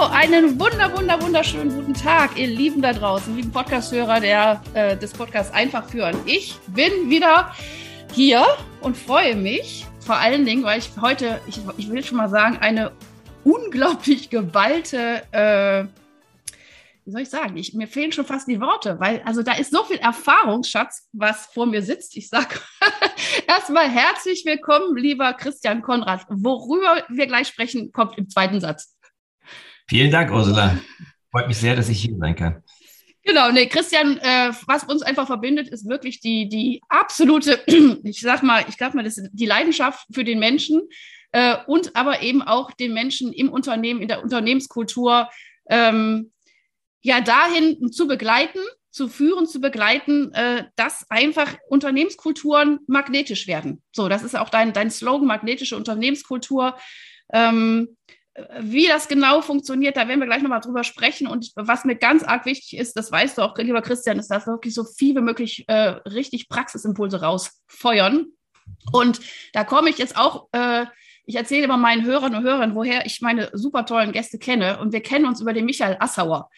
Einen 0.00 0.60
wunder, 0.60 0.96
wunder, 0.96 1.20
wunderschönen 1.20 1.74
guten 1.74 1.92
Tag, 1.92 2.38
ihr 2.38 2.46
Lieben 2.46 2.80
da 2.80 2.92
draußen, 2.92 3.34
lieben 3.34 3.50
Podcasthörer 3.50 4.20
der, 4.20 4.62
äh, 4.72 4.96
des 4.96 5.12
Podcasts 5.12 5.52
Einfach 5.52 5.90
führen. 5.90 6.16
Ich 6.24 6.56
bin 6.68 7.10
wieder 7.10 7.52
hier 8.12 8.46
und 8.80 8.96
freue 8.96 9.34
mich 9.34 9.86
vor 9.98 10.16
allen 10.16 10.46
Dingen, 10.46 10.62
weil 10.62 10.78
ich 10.78 10.90
heute, 11.00 11.40
ich, 11.48 11.60
ich 11.76 11.90
will 11.90 12.04
schon 12.04 12.16
mal 12.16 12.28
sagen, 12.28 12.58
eine 12.58 12.92
unglaublich 13.42 14.30
geballte, 14.30 15.24
äh, 15.32 15.84
wie 17.04 17.10
soll 17.10 17.22
ich 17.22 17.30
sagen, 17.30 17.56
ich, 17.56 17.74
mir 17.74 17.88
fehlen 17.88 18.12
schon 18.12 18.24
fast 18.24 18.46
die 18.46 18.60
Worte, 18.60 19.00
weil 19.00 19.20
also 19.24 19.42
da 19.42 19.54
ist 19.54 19.72
so 19.72 19.82
viel 19.82 19.98
Erfahrungsschatz, 19.98 21.08
was 21.12 21.46
vor 21.46 21.66
mir 21.66 21.82
sitzt. 21.82 22.16
Ich 22.16 22.28
sage 22.28 22.60
erstmal 23.48 23.90
herzlich 23.90 24.44
willkommen, 24.46 24.96
lieber 24.96 25.32
Christian 25.32 25.82
Konrad. 25.82 26.24
Worüber 26.28 27.02
wir 27.08 27.26
gleich 27.26 27.48
sprechen, 27.48 27.92
kommt 27.92 28.16
im 28.16 28.28
zweiten 28.28 28.60
Satz. 28.60 28.94
Vielen 29.88 30.10
Dank, 30.10 30.30
Ursula. 30.30 30.78
Freut 31.30 31.48
mich 31.48 31.56
sehr, 31.56 31.74
dass 31.74 31.88
ich 31.88 32.02
hier 32.02 32.16
sein 32.18 32.36
kann. 32.36 32.62
Genau, 33.22 33.50
nee, 33.50 33.66
Christian, 33.66 34.18
äh, 34.18 34.52
was 34.66 34.84
uns 34.84 35.02
einfach 35.02 35.26
verbindet, 35.26 35.68
ist 35.68 35.88
wirklich 35.88 36.20
die, 36.20 36.48
die 36.48 36.82
absolute, 36.88 37.60
ich 38.04 38.20
sag 38.20 38.42
mal, 38.42 38.64
ich 38.68 38.76
glaube 38.76 38.96
mal, 38.96 39.02
das 39.02 39.20
die 39.32 39.46
Leidenschaft 39.46 40.06
für 40.12 40.24
den 40.24 40.38
Menschen 40.38 40.82
äh, 41.32 41.56
und 41.66 41.96
aber 41.96 42.22
eben 42.22 42.42
auch 42.42 42.70
den 42.72 42.92
Menschen 42.92 43.32
im 43.32 43.50
Unternehmen, 43.50 44.00
in 44.00 44.08
der 44.08 44.22
Unternehmenskultur, 44.22 45.28
ähm, 45.68 46.32
ja, 47.00 47.20
dahin 47.20 47.90
zu 47.92 48.06
begleiten, 48.06 48.60
zu 48.90 49.08
führen, 49.08 49.46
zu 49.46 49.60
begleiten, 49.60 50.32
äh, 50.32 50.64
dass 50.76 51.08
einfach 51.10 51.56
Unternehmenskulturen 51.68 52.80
magnetisch 52.86 53.46
werden. 53.46 53.82
So, 53.92 54.08
das 54.08 54.22
ist 54.22 54.36
auch 54.36 54.50
dein, 54.50 54.72
dein 54.72 54.90
Slogan, 54.90 55.26
magnetische 55.26 55.76
Unternehmenskultur. 55.76 56.76
Ähm, 57.32 57.96
wie 58.60 58.86
das 58.86 59.08
genau 59.08 59.40
funktioniert, 59.40 59.96
da 59.96 60.08
werden 60.08 60.20
wir 60.20 60.26
gleich 60.26 60.42
nochmal 60.42 60.60
drüber 60.60 60.84
sprechen. 60.84 61.26
Und 61.26 61.52
was 61.56 61.84
mir 61.84 61.96
ganz 61.96 62.22
arg 62.22 62.46
wichtig 62.46 62.78
ist, 62.78 62.96
das 62.96 63.10
weißt 63.10 63.38
du 63.38 63.42
auch, 63.42 63.56
lieber 63.58 63.82
Christian, 63.82 64.18
ist, 64.18 64.28
dass 64.28 64.46
wir 64.46 64.52
wirklich 64.52 64.74
so 64.74 64.84
viel 64.84 65.16
wie 65.16 65.20
möglich 65.20 65.64
äh, 65.68 65.96
richtig 66.08 66.48
Praxisimpulse 66.48 67.20
rausfeuern. 67.20 68.26
Und 68.92 69.20
da 69.52 69.64
komme 69.64 69.90
ich 69.90 69.98
jetzt 69.98 70.16
auch, 70.16 70.48
äh, 70.52 70.86
ich 71.24 71.36
erzähle 71.36 71.64
immer 71.64 71.76
meinen 71.76 72.04
Hörern 72.04 72.34
und 72.34 72.44
Hörern, 72.44 72.74
woher 72.74 73.04
ich 73.04 73.20
meine 73.20 73.50
super 73.52 73.84
tollen 73.84 74.12
Gäste 74.12 74.38
kenne. 74.38 74.78
Und 74.78 74.92
wir 74.92 75.02
kennen 75.02 75.26
uns 75.26 75.40
über 75.40 75.52
den 75.52 75.66
Michael 75.66 75.96
Assauer. 76.00 76.48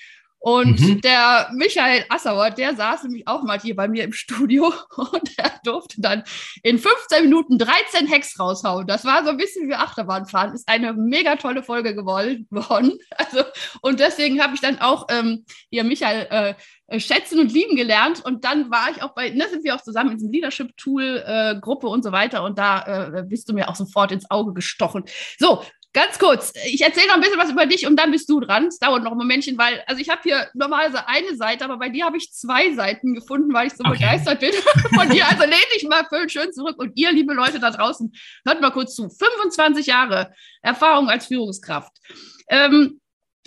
Und 0.42 0.80
mhm. 0.80 1.00
der 1.02 1.50
Michael 1.54 2.06
Assauer, 2.08 2.50
der 2.50 2.74
saß 2.74 3.02
nämlich 3.04 3.28
auch 3.28 3.42
mal 3.42 3.60
hier 3.60 3.76
bei 3.76 3.88
mir 3.88 4.04
im 4.04 4.14
Studio 4.14 4.72
und 4.96 5.38
er 5.38 5.52
durfte 5.64 6.00
dann 6.00 6.24
in 6.62 6.78
15 6.78 7.24
Minuten 7.24 7.58
13 7.58 8.10
Hacks 8.10 8.40
raushauen. 8.40 8.86
Das 8.86 9.04
war 9.04 9.22
so 9.22 9.30
ein 9.30 9.36
bisschen 9.36 9.68
wie 9.68 9.74
Achterbahnfahren. 9.74 10.54
Ist 10.54 10.66
eine 10.66 10.94
mega 10.94 11.36
tolle 11.36 11.62
Folge 11.62 11.94
geworden. 11.94 12.48
Also, 13.20 13.44
und 13.82 14.00
deswegen 14.00 14.42
habe 14.42 14.54
ich 14.54 14.60
dann 14.60 14.80
auch 14.80 15.06
ähm, 15.10 15.44
hier 15.68 15.84
Michael 15.84 16.26
äh, 16.30 17.00
schätzen 17.00 17.38
und 17.38 17.52
lieben 17.52 17.76
gelernt. 17.76 18.24
Und 18.24 18.44
dann 18.44 18.70
war 18.70 18.90
ich 18.90 19.02
auch 19.02 19.14
bei, 19.14 19.30
ne, 19.30 19.46
sind 19.48 19.62
wir 19.62 19.74
auch 19.74 19.82
zusammen 19.82 20.12
in 20.12 20.16
diesem 20.16 20.32
Leadership-Tool-Gruppe 20.32 21.86
äh, 21.86 21.90
und 21.90 22.02
so 22.02 22.12
weiter. 22.12 22.42
Und 22.42 22.58
da 22.58 23.18
äh, 23.18 23.22
bist 23.24 23.48
du 23.48 23.52
mir 23.52 23.68
auch 23.68 23.76
sofort 23.76 24.10
ins 24.10 24.30
Auge 24.30 24.54
gestochen. 24.54 25.04
So, 25.38 25.62
Ganz 25.92 26.20
kurz, 26.20 26.52
ich 26.66 26.82
erzähle 26.82 27.08
noch 27.08 27.14
ein 27.14 27.20
bisschen 27.20 27.38
was 27.38 27.50
über 27.50 27.66
dich 27.66 27.84
und 27.84 27.96
dann 27.96 28.12
bist 28.12 28.30
du 28.30 28.38
dran. 28.38 28.66
Es 28.66 28.78
dauert 28.78 29.02
noch 29.02 29.10
ein 29.10 29.18
Momentchen, 29.18 29.58
weil, 29.58 29.82
also 29.88 30.00
ich 30.00 30.08
habe 30.08 30.20
hier 30.22 30.48
normalerweise 30.54 31.08
eine 31.08 31.34
Seite, 31.34 31.64
aber 31.64 31.78
bei 31.78 31.88
dir 31.88 32.04
habe 32.04 32.16
ich 32.16 32.32
zwei 32.32 32.72
Seiten 32.74 33.14
gefunden, 33.14 33.52
weil 33.52 33.66
ich 33.66 33.72
so 33.72 33.82
okay. 33.84 33.94
begeistert 33.94 34.38
bin 34.38 34.52
von 34.94 35.10
dir. 35.10 35.26
Also 35.28 35.42
lehne 35.42 35.56
dich 35.74 35.88
mal 35.88 36.06
schön 36.28 36.52
zurück 36.52 36.76
und 36.78 36.92
ihr, 36.94 37.10
liebe 37.10 37.34
Leute 37.34 37.58
da 37.58 37.72
draußen, 37.72 38.12
hört 38.46 38.60
mal 38.60 38.70
kurz 38.70 38.94
zu. 38.94 39.10
25 39.10 39.86
Jahre 39.86 40.32
Erfahrung 40.62 41.08
als 41.08 41.26
Führungskraft. 41.26 41.92
Ähm, 42.48 43.00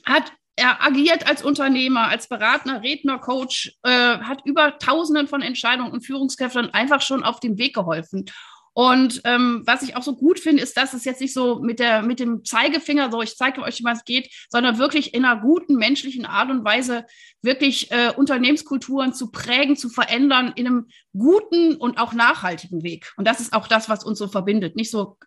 hat 0.05 0.33
er 0.55 0.83
agiert 0.83 1.25
als 1.27 1.43
Unternehmer, 1.43 2.09
als 2.09 2.27
Berater, 2.27 2.83
Redner, 2.83 3.19
Coach, 3.19 3.73
äh, 3.83 3.89
hat 3.89 4.41
über 4.45 4.77
Tausenden 4.77 5.27
von 5.27 5.41
Entscheidungen 5.41 5.91
und 5.91 6.05
Führungskräften 6.05 6.73
einfach 6.73 7.01
schon 7.01 7.23
auf 7.23 7.39
dem 7.39 7.57
Weg 7.57 7.73
geholfen. 7.73 8.25
Und 8.73 9.21
ähm, 9.23 9.61
was 9.65 9.83
ich 9.83 9.95
auch 9.95 10.01
so 10.01 10.15
gut 10.15 10.39
finde, 10.39 10.63
ist, 10.63 10.75
dass 10.75 10.93
es 10.93 11.05
jetzt 11.05 11.21
nicht 11.21 11.33
so 11.33 11.59
mit, 11.59 11.79
der, 11.79 12.01
mit 12.01 12.19
dem 12.19 12.43
Zeigefinger, 12.43 13.11
so 13.11 13.21
ich 13.21 13.37
zeige 13.37 13.61
euch, 13.61 13.79
wie 13.79 13.89
es 13.91 14.03
geht, 14.03 14.29
sondern 14.49 14.79
wirklich 14.79 15.13
in 15.13 15.25
einer 15.25 15.39
guten 15.39 15.75
menschlichen 15.75 16.25
Art 16.25 16.49
und 16.49 16.65
Weise 16.65 17.05
wirklich 17.41 17.91
äh, 17.91 18.11
Unternehmenskulturen 18.15 19.13
zu 19.13 19.29
prägen, 19.29 19.75
zu 19.75 19.89
verändern 19.89 20.53
in 20.55 20.67
einem 20.67 20.87
guten 21.15 21.75
und 21.75 21.99
auch 21.99 22.13
nachhaltigen 22.13 22.83
Weg. 22.83 23.13
Und 23.17 23.27
das 23.27 23.39
ist 23.39 23.53
auch 23.53 23.67
das, 23.67 23.89
was 23.89 24.03
uns 24.03 24.17
so 24.17 24.27
verbindet. 24.27 24.75
Nicht 24.75 24.89
so 24.89 25.17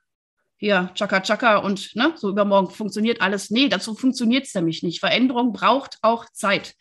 hier 0.59 0.91
Chaka 0.95 1.21
Chaka 1.21 1.59
und 1.59 1.95
ne, 1.97 2.13
so 2.17 2.31
übermorgen 2.31 2.71
funktioniert 2.71 3.21
alles. 3.21 3.51
Nee, 3.51 3.69
dazu 3.69 3.95
funktioniert 3.95 4.47
es 4.47 4.55
nämlich 4.55 4.83
nicht. 4.83 5.01
Veränderung 5.01 5.53
braucht 5.53 5.99
auch 6.03 6.25
Zeit. 6.33 6.75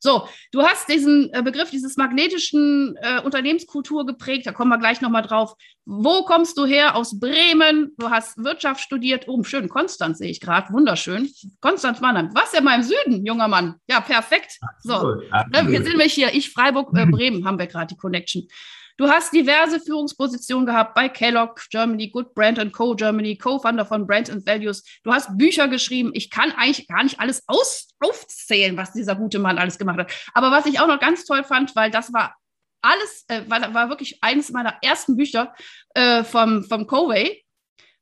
So, 0.00 0.26
du 0.52 0.62
hast 0.62 0.88
diesen 0.88 1.32
äh, 1.32 1.42
Begriff 1.42 1.70
dieses 1.70 1.96
magnetischen 1.96 2.96
äh, 3.00 3.20
Unternehmenskultur 3.20 4.06
geprägt, 4.06 4.46
da 4.46 4.52
kommen 4.52 4.70
wir 4.70 4.78
gleich 4.78 5.00
nochmal 5.00 5.22
drauf. 5.22 5.54
Wo 5.84 6.22
kommst 6.22 6.56
du 6.56 6.66
her? 6.66 6.94
Aus 6.94 7.18
Bremen. 7.18 7.92
Du 7.98 8.10
hast 8.10 8.38
Wirtschaft 8.38 8.80
studiert. 8.80 9.26
Oh, 9.26 9.42
schön, 9.42 9.68
Konstanz 9.68 10.18
sehe 10.18 10.30
ich 10.30 10.40
gerade. 10.40 10.72
Wunderschön. 10.72 11.28
Konstanz 11.60 12.00
Mannheim. 12.00 12.30
Was 12.32 12.52
ja 12.52 12.60
mal 12.60 12.76
im 12.76 12.82
Süden, 12.82 13.26
junger 13.26 13.48
Mann. 13.48 13.76
Ja, 13.88 14.00
perfekt. 14.00 14.58
So, 14.80 14.94
Absolut. 14.94 15.32
Absolut. 15.32 15.66
Ne, 15.66 15.72
wir 15.72 15.82
sind 15.82 15.90
nämlich 15.90 16.12
hier. 16.12 16.32
Ich, 16.32 16.50
Freiburg, 16.50 16.96
äh, 16.96 17.06
Bremen 17.06 17.44
haben 17.44 17.58
wir 17.58 17.66
gerade 17.66 17.88
die 17.88 17.96
Connection. 17.96 18.46
Du 19.00 19.08
hast 19.08 19.32
diverse 19.32 19.80
Führungspositionen 19.80 20.66
gehabt 20.66 20.94
bei 20.94 21.08
Kellogg 21.08 21.54
Germany, 21.70 22.10
Good 22.10 22.34
Brand 22.34 22.70
Co. 22.70 22.94
Germany, 22.94 23.34
Co-Founder 23.34 23.86
von 23.86 24.06
Brands 24.06 24.28
and 24.28 24.46
Values. 24.46 24.84
Du 25.04 25.10
hast 25.10 25.38
Bücher 25.38 25.68
geschrieben. 25.68 26.10
Ich 26.12 26.28
kann 26.28 26.52
eigentlich 26.52 26.86
gar 26.86 27.02
nicht 27.02 27.18
alles 27.18 27.42
aus, 27.46 27.88
aufzählen, 27.98 28.76
was 28.76 28.92
dieser 28.92 29.16
gute 29.16 29.38
Mann 29.38 29.56
alles 29.56 29.78
gemacht 29.78 30.00
hat. 30.00 30.12
Aber 30.34 30.50
was 30.50 30.66
ich 30.66 30.80
auch 30.80 30.86
noch 30.86 31.00
ganz 31.00 31.24
toll 31.24 31.44
fand, 31.44 31.74
weil 31.74 31.90
das 31.90 32.12
war 32.12 32.36
alles, 32.82 33.24
äh, 33.28 33.40
war, 33.48 33.72
war 33.72 33.88
wirklich 33.88 34.22
eines 34.22 34.50
meiner 34.50 34.74
ersten 34.82 35.16
Bücher 35.16 35.54
äh, 35.94 36.22
vom, 36.22 36.62
vom 36.64 36.86
Covey. 36.86 37.42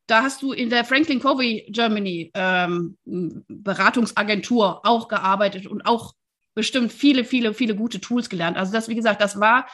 Da 0.09 0.25
hast 0.25 0.43
du 0.43 0.53
in 0.53 0.69
der 0.69 0.85
Franklin 0.85 1.21
Covey 1.21 1.69
Germany 1.69 2.33
ähm, 2.35 2.99
Beratungsagentur 3.05 4.85
auch 4.85 5.07
gearbeitet 5.07 5.69
und 5.69 5.87
auch 5.87 6.15
bestimmt 6.57 6.93
viele, 6.93 7.25
viele, 7.25 7.55
viele 7.55 7.77
gute 7.77 8.01
Tools 8.01 8.29
gelernt. 8.29 8.57
Also 8.57 8.73
das, 8.73 8.89
wie 8.89 8.97
gesagt, 8.97 9.21
das 9.21 9.39
war 9.39 9.69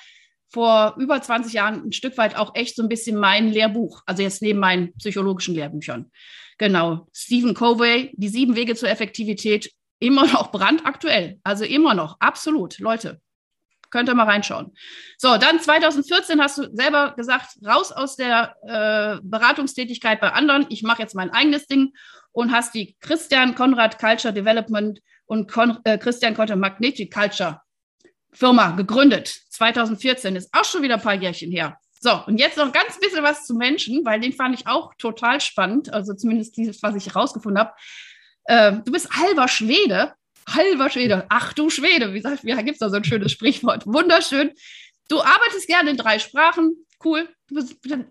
vor 0.55 0.95
über 0.99 1.21
20 1.21 1.53
Jahren 1.53 1.89
ein 1.89 1.93
Stück 1.93 2.17
weit 2.17 2.37
auch 2.37 2.55
echt 2.55 2.77
so 2.77 2.83
ein 2.83 2.89
bisschen 2.89 3.19
mein 3.19 3.49
Lehrbuch, 3.49 4.03
also 4.07 4.23
jetzt 4.23 4.41
neben 4.41 4.61
meinen 4.61 4.95
psychologischen 4.99 5.55
Lehrbüchern. 5.57 6.13
Genau, 6.59 7.09
Stephen 7.13 7.55
Covey, 7.55 8.13
die 8.15 8.29
sieben 8.29 8.55
Wege 8.55 8.77
zur 8.77 8.89
Effektivität, 8.89 9.73
immer 9.99 10.27
noch 10.27 10.53
brandaktuell, 10.53 11.41
also 11.43 11.65
immer 11.65 11.95
noch, 11.95 12.17
absolut, 12.21 12.79
Leute. 12.79 13.21
Könnt 13.91 14.09
ihr 14.09 14.15
mal 14.15 14.27
reinschauen. 14.27 14.73
So, 15.19 15.37
dann 15.39 15.61
2014 15.61 16.41
hast 16.41 16.59
du 16.59 16.69
selber 16.73 17.15
gesagt, 17.17 17.59
raus 17.65 17.91
aus 17.91 18.17
der 18.17 18.57
äh, 18.63 19.21
Beratungstätigkeit 19.23 20.21
bei 20.21 20.33
anderen. 20.33 20.67
Ich 20.69 20.83
mache 20.83 21.03
jetzt 21.03 21.15
mein 21.15 21.31
eigenes 21.31 21.67
Ding 21.67 21.93
und 22.33 22.53
hast 22.53 22.75
die 22.75 22.97
Christian 23.01 23.55
Konrad 23.55 23.99
Culture 23.99 24.33
Development 24.33 25.01
und 25.27 25.51
Kon 25.51 25.79
äh, 25.85 25.99
Christian 25.99 26.35
Konrad 26.35 26.59
Magnetic 26.59 27.13
Culture 27.13 27.61
Firma 28.35 28.73
gegründet. 28.73 29.29
2014 29.51 30.37
ist 30.37 30.51
auch 30.53 30.65
schon 30.65 30.83
wieder 30.83 30.95
ein 30.95 31.03
paar 31.03 31.15
Jährchen 31.15 31.51
her. 31.51 31.79
So, 32.01 32.23
und 32.27 32.39
jetzt 32.39 32.59
noch 32.59 32.71
ganz 32.71 32.99
bisschen 33.01 33.23
was 33.23 33.47
zu 33.47 33.55
Menschen, 33.55 34.05
weil 34.05 34.21
den 34.21 34.35
fand 34.35 34.59
ich 34.59 34.67
auch 34.67 34.93
total 34.99 35.41
spannend. 35.41 35.93
Also 35.93 36.13
zumindest 36.13 36.57
dieses, 36.57 36.83
was 36.83 36.95
ich 36.97 37.07
herausgefunden 37.07 37.59
habe. 37.59 37.73
Äh, 38.45 38.73
du 38.85 38.93
bist 38.93 39.11
halber 39.11 39.49
Schwede. 39.49 40.13
Halber 40.47 40.91
Schwede. 40.91 41.25
Ach 41.31 41.55
du 41.55 41.71
Schwede. 41.71 42.13
Wie, 42.13 42.21
sagt, 42.21 42.45
wie 42.45 42.55
gibt 42.57 42.73
es 42.73 42.79
da 42.79 42.91
so 42.91 42.97
ein 42.97 43.05
schönes 43.05 43.33
Sprichwort? 43.33 43.87
Wunderschön. 43.87 44.53
Du 45.09 45.21
arbeitest 45.21 45.67
gerne 45.67 45.91
in 45.91 45.97
drei 45.97 46.19
Sprachen 46.19 46.77
cool. 47.05 47.29
Du 47.49 47.61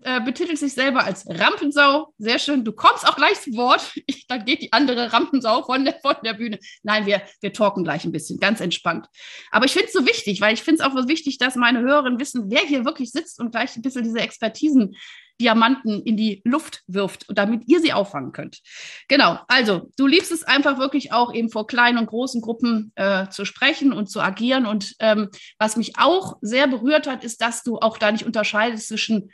äh, 0.02 0.20
betitelst 0.20 0.62
dich 0.62 0.74
selber 0.74 1.04
als 1.04 1.26
Rampensau. 1.28 2.14
Sehr 2.18 2.38
schön. 2.38 2.64
Du 2.64 2.72
kommst 2.72 3.06
auch 3.06 3.16
gleich 3.16 3.40
zu 3.40 3.52
Wort. 3.54 3.92
Ich, 4.06 4.26
dann 4.26 4.44
geht 4.44 4.62
die 4.62 4.72
andere 4.72 5.12
Rampensau 5.12 5.62
von 5.64 5.84
der, 5.84 5.98
von 6.00 6.14
der 6.24 6.34
Bühne. 6.34 6.58
Nein, 6.82 7.06
wir, 7.06 7.22
wir 7.40 7.52
talken 7.52 7.84
gleich 7.84 8.04
ein 8.04 8.12
bisschen, 8.12 8.38
ganz 8.38 8.60
entspannt. 8.60 9.06
Aber 9.50 9.64
ich 9.64 9.72
finde 9.72 9.86
es 9.88 9.92
so 9.92 10.06
wichtig, 10.06 10.40
weil 10.40 10.54
ich 10.54 10.62
finde 10.62 10.82
es 10.82 10.88
auch 10.88 10.96
so 10.96 11.08
wichtig, 11.08 11.38
dass 11.38 11.56
meine 11.56 11.80
Hörerinnen 11.80 12.20
wissen, 12.20 12.50
wer 12.50 12.60
hier 12.60 12.84
wirklich 12.84 13.10
sitzt 13.12 13.40
und 13.40 13.50
gleich 13.50 13.76
ein 13.76 13.82
bisschen 13.82 14.04
diese 14.04 14.20
Expertisen 14.20 14.96
Diamanten 15.40 16.02
in 16.02 16.16
die 16.16 16.42
Luft 16.44 16.82
wirft, 16.86 17.26
damit 17.28 17.62
ihr 17.66 17.80
sie 17.80 17.92
auffangen 17.92 18.32
könnt. 18.32 18.60
Genau, 19.08 19.38
also 19.48 19.90
du 19.96 20.06
liebst 20.06 20.32
es 20.32 20.44
einfach 20.44 20.78
wirklich 20.78 21.12
auch 21.12 21.32
eben 21.34 21.50
vor 21.50 21.66
kleinen 21.66 21.98
und 21.98 22.06
großen 22.06 22.40
Gruppen 22.40 22.92
äh, 22.94 23.28
zu 23.28 23.44
sprechen 23.44 23.92
und 23.92 24.08
zu 24.08 24.20
agieren. 24.20 24.66
Und 24.66 24.94
ähm, 25.00 25.30
was 25.58 25.76
mich 25.76 25.98
auch 25.98 26.36
sehr 26.40 26.66
berührt 26.66 27.06
hat, 27.06 27.24
ist, 27.24 27.40
dass 27.40 27.62
du 27.62 27.78
auch 27.78 27.98
da 27.98 28.12
nicht 28.12 28.26
unterscheidest 28.26 28.88
zwischen 28.88 29.30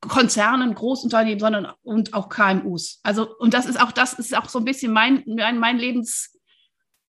Konzernen, 0.00 0.74
Großunternehmen, 0.74 1.40
sondern 1.40 1.72
und 1.82 2.14
auch 2.14 2.28
KMUs. 2.28 3.00
Also, 3.02 3.34
und 3.38 3.54
das 3.54 3.66
ist 3.66 3.80
auch, 3.80 3.92
das 3.92 4.14
ist 4.14 4.36
auch 4.36 4.48
so 4.48 4.58
ein 4.58 4.64
bisschen 4.64 4.92
mein, 4.92 5.22
mein, 5.26 5.58
mein 5.58 5.78
Lebens, 5.78 6.33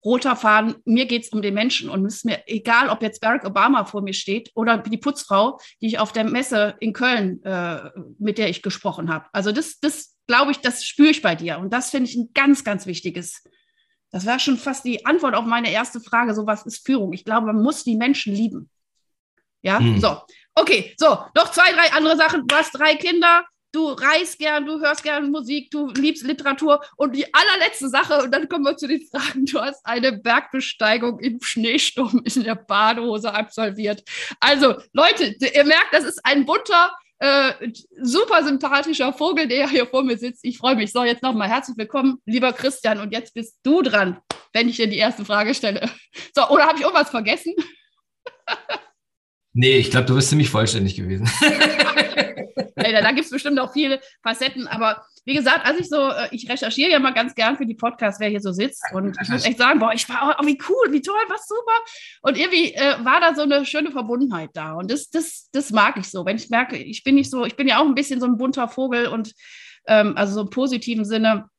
roter 0.06 0.36
Faden, 0.36 0.76
mir 0.86 1.08
geht 1.08 1.24
es 1.24 1.30
um 1.30 1.42
den 1.42 1.56
Menschen 1.56 1.90
und 1.90 2.06
es 2.06 2.18
ist 2.18 2.26
mir 2.26 2.44
egal, 2.48 2.90
ob 2.90 3.02
jetzt 3.02 3.20
Barack 3.20 3.44
Obama 3.44 3.86
vor 3.86 4.02
mir 4.02 4.14
steht 4.14 4.52
oder 4.54 4.78
die 4.78 4.98
Putzfrau, 4.98 5.60
die 5.82 5.88
ich 5.88 6.00
auf 6.00 6.14
der 6.14 6.24
Messe 6.24 6.76
in 6.80 6.94
Köln, 6.94 7.44
äh, 7.44 7.90
mit 8.20 8.38
der 8.38 8.50
ich 8.50 8.62
gesprochen 8.62 9.12
habe. 9.12 9.26
Also 9.34 9.52
das, 9.52 9.80
das 9.80 10.16
glaube 10.28 10.52
ich, 10.52 10.60
das 10.60 10.86
spüre 10.86 11.10
ich 11.10 11.22
bei 11.22 11.36
dir 11.36 11.58
und 11.58 11.74
das 11.74 11.90
finde 11.90 12.10
ich 12.10 12.16
ein 12.16 12.30
ganz, 12.34 12.64
ganz 12.64 12.86
wichtiges. 12.86 13.44
Das 14.12 14.26
wäre 14.26 14.40
schon 14.40 14.58
fast 14.58 14.86
die 14.86 15.06
Antwort 15.06 15.36
auf 15.36 15.46
meine 15.46 15.72
erste 15.72 16.00
Frage, 16.00 16.34
so 16.36 16.46
was 16.46 16.66
ist 16.66 16.86
Führung? 16.86 17.12
Ich 17.12 17.26
glaube, 17.26 17.48
man 17.48 17.62
muss 17.62 17.84
die 17.84 17.98
Menschen 17.98 18.34
lieben. 18.34 18.70
Ja, 19.62 19.80
hm. 19.80 20.00
so. 20.00 20.22
Okay, 20.54 20.94
so, 20.98 21.08
noch 21.36 21.52
zwei, 21.52 21.74
drei 21.74 21.92
andere 21.92 22.16
Sachen. 22.16 22.48
Du 22.48 22.56
hast 22.56 22.72
drei 22.72 22.96
Kinder, 22.96 23.44
du 23.76 23.90
reist 23.90 24.40
gern, 24.40 24.66
du 24.66 24.80
hörst 24.80 25.04
gern 25.04 25.32
Musik, 25.32 25.70
du 25.70 25.90
liebst 25.90 26.24
Literatur. 26.24 26.82
Und 26.96 27.16
die 27.16 27.26
allerletzte 27.34 27.90
Sache, 27.90 28.24
und 28.24 28.32
dann 28.32 28.48
kommen 28.48 28.64
wir 28.64 28.78
zu 28.78 28.88
den 28.88 29.02
Fragen, 29.02 29.46
du 29.46 29.60
hast 29.60 29.86
eine 29.86 30.14
Bergbesteigung 30.14 31.20
im 31.20 31.40
Schneesturm 31.42 32.22
in 32.24 32.44
der 32.44 32.56
Badehose 32.56 33.34
absolviert. 33.34 34.04
Also, 34.40 34.76
Leute, 34.94 35.36
ihr 35.40 35.66
merkt, 35.66 35.94
das 35.94 36.06
ist 36.06 36.22
ein 36.24 36.46
bunter, 36.46 36.92
äh, 37.20 37.54
super 38.02 38.44
sympathischer 38.44 39.14
Vogel, 39.14 39.48
der 39.48 39.70
hier 39.70 39.86
vor 39.86 40.04
mir 40.04 40.18
sitzt. 40.18 40.46
Ich 40.46 40.58
freue 40.58 40.76
mich. 40.76 40.92
So, 40.92 41.04
jetzt 41.04 41.24
nochmal 41.24 41.50
herzlich 41.50 41.78
willkommen, 41.78 42.20
lieber 42.26 42.54
Christian. 42.54 43.00
Und 43.00 43.12
jetzt 43.12 43.34
bist 43.34 43.58
du 43.64 43.82
dran, 43.82 44.18
wenn 44.54 44.70
ich 44.70 44.78
dir 44.78 44.88
die 44.88 44.98
erste 44.98 45.26
Frage 45.26 45.54
stelle. 45.54 45.90
So, 46.34 46.48
oder 46.50 46.68
habe 46.68 46.78
ich 46.78 46.84
irgendwas 46.84 47.10
vergessen? 47.10 47.54
Nee, 49.58 49.78
ich 49.78 49.90
glaube, 49.90 50.06
du 50.06 50.16
bist 50.16 50.30
ziemlich 50.30 50.50
vollständig 50.50 50.96
gewesen. 50.96 51.30
da, 52.56 53.02
da 53.02 53.12
gibt 53.12 53.26
es 53.26 53.32
bestimmt 53.32 53.60
auch 53.60 53.74
viele 53.74 54.00
Facetten, 54.24 54.68
aber 54.68 55.06
wie 55.26 55.34
gesagt, 55.34 55.66
als 55.66 55.80
ich 55.80 55.90
so, 55.90 56.10
äh, 56.10 56.28
ich 56.32 56.50
recherchiere 56.50 56.92
ja 56.92 57.00
mal 57.00 57.14
ganz 57.14 57.34
gern 57.34 57.58
für 57.58 57.66
die 57.66 57.74
Podcasts, 57.74 58.20
wer 58.20 58.30
hier 58.30 58.42
so 58.42 58.52
sitzt. 58.52 58.84
Und 58.94 59.18
ich 59.22 59.30
muss 59.30 59.44
echt 59.44 59.58
sagen, 59.58 59.80
boah, 59.80 59.92
ich 59.94 60.08
war, 60.08 60.38
oh, 60.40 60.46
wie 60.46 60.58
cool, 60.70 60.92
wie 60.94 61.02
toll, 61.02 61.16
was 61.28 61.48
super. 61.48 61.74
Und 62.22 62.38
irgendwie 62.38 62.74
äh, 62.76 63.04
war 63.04 63.20
da 63.20 63.34
so 63.34 63.42
eine 63.42 63.66
schöne 63.66 63.92
Verbundenheit 63.92 64.52
da. 64.54 64.74
Und 64.74 64.92
das, 64.92 65.10
das, 65.10 65.50
das 65.52 65.72
mag 65.72 65.98
ich 65.98 66.10
so. 66.10 66.26
Wenn 66.26 66.38
ich 66.38 66.50
merke, 66.50 66.78
ich 66.78 67.04
bin 67.04 67.16
nicht 67.16 67.32
so, 67.32 67.44
ich 67.44 67.56
bin 67.56 67.68
ja 67.68 67.80
auch 67.80 67.86
ein 67.86 67.96
bisschen 67.96 68.20
so 68.20 68.28
ein 68.28 68.38
bunter 68.38 68.68
Vogel 68.68 69.08
und 69.08 69.34
ähm, 69.88 70.16
also 70.16 70.36
so 70.36 70.42
im 70.42 70.50
positiven 70.52 71.06
Sinne. 71.06 71.50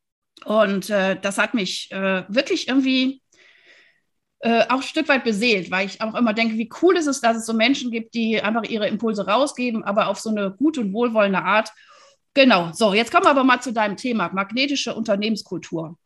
Und 0.45 0.91
äh, 0.91 1.19
das 1.21 1.39
hat 1.39 1.55
mich 1.55 1.91
äh, 1.91 2.23
wirklich 2.29 2.69
irgendwie 2.69 3.21
äh, 4.47 4.65
auch 4.69 4.77
ein 4.77 4.83
Stück 4.83 5.09
weit 5.09 5.25
beseelt, 5.25 5.73
weil 5.73 5.87
ich 5.87 6.01
auch 6.01 6.15
immer 6.15 6.33
denke, 6.33 6.57
wie 6.57 6.71
cool 6.81 6.97
ist 6.97 7.09
es, 7.09 7.21
dass 7.21 7.37
es 7.37 7.47
so 7.47 7.53
Menschen 7.53 7.91
gibt, 7.91 8.15
die 8.15 8.41
einfach 8.41 8.63
ihre 8.63 8.87
Impulse 8.87 9.27
rausgeben, 9.27 9.83
aber 9.83 10.07
auf 10.07 10.21
so 10.21 10.31
eine 10.31 10.53
gute 10.53 10.83
und 10.83 10.93
wohlwollende 10.93 11.43
Art. 11.43 11.73
Genau, 12.33 12.71
so, 12.73 12.95
jetzt 12.95 13.11
kommen 13.11 13.25
wir 13.25 13.31
aber 13.31 13.43
mal 13.43 13.61
zu 13.61 13.73
deinem 13.73 13.97
Thema, 13.97 14.31
magnetische 14.33 14.95
Unternehmenskultur. 14.95 15.99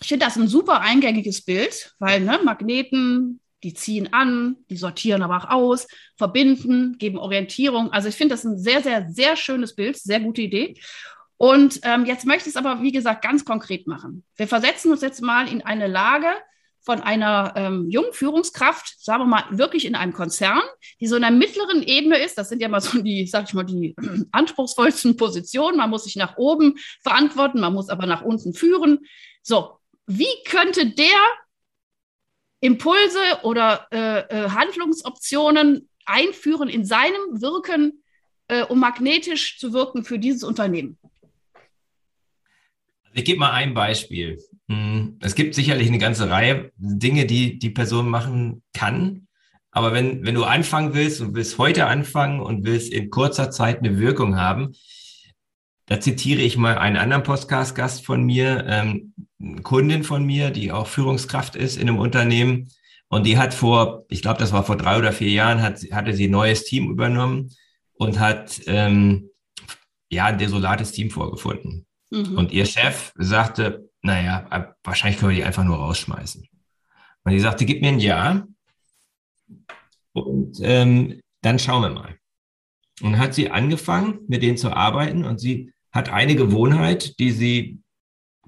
Ich 0.00 0.06
finde 0.06 0.24
das 0.24 0.36
ein 0.36 0.46
super 0.46 0.82
eingängiges 0.82 1.42
Bild, 1.42 1.92
weil 1.98 2.20
ne, 2.20 2.38
Magneten, 2.44 3.40
die 3.64 3.74
ziehen 3.74 4.12
an, 4.12 4.58
die 4.70 4.76
sortieren 4.76 5.22
aber 5.22 5.38
auch 5.38 5.50
aus, 5.50 5.88
verbinden, 6.16 6.96
geben 6.96 7.18
Orientierung. 7.18 7.92
Also 7.92 8.08
ich 8.08 8.14
finde 8.14 8.36
das 8.36 8.44
ein 8.44 8.56
sehr, 8.56 8.84
sehr, 8.84 9.10
sehr 9.10 9.34
schönes 9.34 9.74
Bild, 9.74 9.96
sehr 9.96 10.20
gute 10.20 10.42
Idee. 10.42 10.80
Und 11.38 11.80
ähm, 11.82 12.04
jetzt 12.04 12.24
möchte 12.24 12.48
ich 12.48 12.54
es 12.54 12.56
aber, 12.56 12.82
wie 12.82 12.92
gesagt, 12.92 13.22
ganz 13.22 13.44
konkret 13.44 13.88
machen. 13.88 14.22
Wir 14.36 14.46
versetzen 14.46 14.92
uns 14.92 15.00
jetzt 15.00 15.22
mal 15.22 15.48
in 15.48 15.62
eine 15.62 15.88
Lage, 15.88 16.28
von 16.82 17.00
einer 17.00 17.52
ähm, 17.56 17.90
jungen 17.90 18.12
Führungskraft, 18.12 19.02
sagen 19.02 19.22
wir 19.22 19.26
mal, 19.26 19.44
wirklich 19.50 19.84
in 19.84 19.94
einem 19.94 20.12
Konzern, 20.12 20.62
die 21.00 21.06
so 21.06 21.16
in 21.16 21.22
der 21.22 21.30
mittleren 21.30 21.82
Ebene 21.82 22.18
ist. 22.18 22.38
Das 22.38 22.48
sind 22.48 22.62
ja 22.62 22.68
mal 22.68 22.80
so 22.80 23.02
die, 23.02 23.26
sag 23.26 23.48
ich 23.48 23.54
mal, 23.54 23.64
die 23.64 23.94
anspruchsvollsten 24.32 25.16
Positionen. 25.16 25.76
Man 25.76 25.90
muss 25.90 26.04
sich 26.04 26.16
nach 26.16 26.36
oben 26.36 26.74
verantworten, 27.02 27.60
man 27.60 27.74
muss 27.74 27.88
aber 27.88 28.06
nach 28.06 28.22
unten 28.22 28.54
führen. 28.54 29.00
So, 29.42 29.78
wie 30.06 30.42
könnte 30.46 30.86
der 30.86 31.06
Impulse 32.60 33.20
oder 33.42 33.86
äh, 33.90 34.20
äh, 34.20 34.50
Handlungsoptionen 34.50 35.88
einführen 36.04 36.68
in 36.68 36.84
seinem 36.84 37.40
Wirken, 37.40 38.02
äh, 38.48 38.62
um 38.64 38.80
magnetisch 38.80 39.58
zu 39.58 39.72
wirken 39.72 40.04
für 40.04 40.18
dieses 40.18 40.42
Unternehmen? 40.42 40.98
Ich 43.12 43.24
gebe 43.24 43.40
mal 43.40 43.52
ein 43.52 43.74
Beispiel. 43.74 44.38
Hm, 44.70 45.18
es 45.20 45.34
gibt 45.34 45.56
sicherlich 45.56 45.88
eine 45.88 45.98
ganze 45.98 46.30
Reihe 46.30 46.70
Dinge, 46.76 47.26
die 47.26 47.58
die 47.58 47.70
Person 47.70 48.08
machen 48.08 48.62
kann. 48.72 49.26
Aber 49.72 49.92
wenn, 49.92 50.24
wenn 50.24 50.36
du 50.36 50.44
anfangen 50.44 50.94
willst 50.94 51.20
und 51.20 51.34
willst 51.34 51.58
heute 51.58 51.86
anfangen 51.86 52.40
und 52.40 52.64
willst 52.64 52.92
in 52.92 53.10
kurzer 53.10 53.50
Zeit 53.50 53.80
eine 53.80 53.98
Wirkung 53.98 54.36
haben, 54.36 54.74
da 55.86 55.98
zitiere 55.98 56.40
ich 56.40 56.56
mal 56.56 56.78
einen 56.78 56.96
anderen 56.96 57.24
Podcast-Gast 57.24 58.06
von 58.06 58.22
mir, 58.22 58.64
ähm, 58.68 59.12
eine 59.40 59.62
Kundin 59.62 60.04
von 60.04 60.24
mir, 60.24 60.50
die 60.50 60.70
auch 60.70 60.86
Führungskraft 60.86 61.56
ist 61.56 61.76
in 61.76 61.88
einem 61.88 61.98
Unternehmen. 61.98 62.68
Und 63.08 63.26
die 63.26 63.38
hat 63.38 63.54
vor, 63.54 64.04
ich 64.08 64.22
glaube, 64.22 64.38
das 64.38 64.52
war 64.52 64.62
vor 64.62 64.76
drei 64.76 64.98
oder 64.98 65.12
vier 65.12 65.30
Jahren, 65.30 65.62
hat, 65.62 65.80
hatte 65.90 66.14
sie 66.14 66.28
ein 66.28 66.30
neues 66.30 66.62
Team 66.62 66.90
übernommen 66.90 67.50
und 67.94 68.20
hat 68.20 68.60
ähm, 68.66 69.30
ja 70.08 70.26
ein 70.26 70.38
desolates 70.38 70.92
Team 70.92 71.10
vorgefunden. 71.10 71.86
Mhm. 72.10 72.38
Und 72.38 72.52
ihr 72.52 72.66
Chef 72.66 73.12
sagte, 73.16 73.89
naja, 74.02 74.74
wahrscheinlich 74.82 75.18
können 75.18 75.30
wir 75.30 75.36
die 75.36 75.44
einfach 75.44 75.64
nur 75.64 75.76
rausschmeißen. 75.76 76.48
Und 77.24 77.32
die 77.32 77.40
sagte, 77.40 77.66
gib 77.66 77.82
mir 77.82 77.88
ein 77.88 78.00
Ja 78.00 78.46
und 80.12 80.58
ähm, 80.62 81.20
dann 81.42 81.58
schauen 81.58 81.82
wir 81.82 81.90
mal. 81.90 82.16
Und 83.02 83.18
hat 83.18 83.34
sie 83.34 83.50
angefangen, 83.50 84.20
mit 84.28 84.42
denen 84.42 84.56
zu 84.56 84.72
arbeiten 84.72 85.24
und 85.24 85.38
sie 85.38 85.72
hat 85.90 86.10
eine 86.10 86.36
Gewohnheit, 86.36 87.18
die 87.18 87.30
sie 87.30 87.80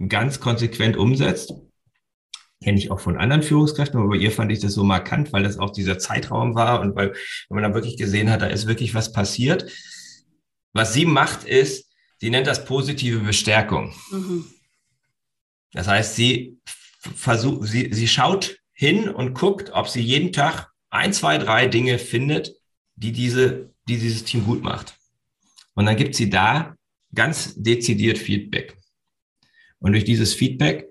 ganz 0.08 0.40
konsequent 0.40 0.96
umsetzt. 0.96 1.54
Kenne 2.62 2.78
ich 2.78 2.90
auch 2.90 3.00
von 3.00 3.16
anderen 3.16 3.42
Führungskräften, 3.42 3.98
aber 3.98 4.10
bei 4.10 4.16
ihr 4.16 4.30
fand 4.30 4.52
ich 4.52 4.60
das 4.60 4.74
so 4.74 4.84
markant, 4.84 5.32
weil 5.32 5.42
das 5.42 5.58
auch 5.58 5.70
dieser 5.70 5.98
Zeitraum 5.98 6.54
war 6.54 6.80
und 6.80 6.94
weil, 6.94 7.12
wenn 7.12 7.54
man 7.56 7.62
dann 7.62 7.74
wirklich 7.74 7.96
gesehen 7.96 8.30
hat, 8.30 8.42
da 8.42 8.46
ist 8.46 8.66
wirklich 8.66 8.94
was 8.94 9.12
passiert. 9.12 9.70
Was 10.72 10.94
sie 10.94 11.04
macht, 11.04 11.44
ist, 11.44 11.90
sie 12.18 12.30
nennt 12.30 12.46
das 12.46 12.64
positive 12.64 13.20
Bestärkung. 13.20 13.92
Mhm. 14.10 14.44
Das 15.72 15.88
heißt, 15.88 16.14
sie 16.16 16.58
versucht, 17.00 17.68
sie, 17.68 17.92
sie 17.92 18.08
schaut 18.08 18.58
hin 18.72 19.08
und 19.08 19.34
guckt, 19.34 19.70
ob 19.72 19.88
sie 19.88 20.02
jeden 20.02 20.32
Tag 20.32 20.70
ein, 20.90 21.12
zwei, 21.12 21.38
drei 21.38 21.66
Dinge 21.66 21.98
findet, 21.98 22.54
die 22.94 23.12
diese, 23.12 23.70
die 23.88 23.96
dieses 23.96 24.24
Team 24.24 24.44
gut 24.44 24.62
macht. 24.62 24.96
Und 25.74 25.86
dann 25.86 25.96
gibt 25.96 26.14
sie 26.14 26.28
da 26.28 26.74
ganz 27.14 27.54
dezidiert 27.56 28.18
Feedback. 28.18 28.76
Und 29.78 29.92
durch 29.92 30.04
dieses 30.04 30.34
Feedback 30.34 30.88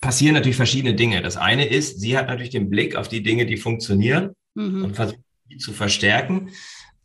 passieren 0.00 0.34
natürlich 0.34 0.56
verschiedene 0.56 0.94
Dinge. 0.94 1.22
Das 1.22 1.36
eine 1.36 1.66
ist, 1.66 2.00
sie 2.00 2.16
hat 2.16 2.28
natürlich 2.28 2.50
den 2.50 2.70
Blick 2.70 2.96
auf 2.96 3.08
die 3.08 3.22
Dinge, 3.22 3.46
die 3.46 3.56
funktionieren 3.56 4.34
mhm. 4.54 4.84
und 4.84 4.94
versucht, 4.94 5.20
die 5.50 5.58
zu 5.58 5.72
verstärken. 5.72 6.50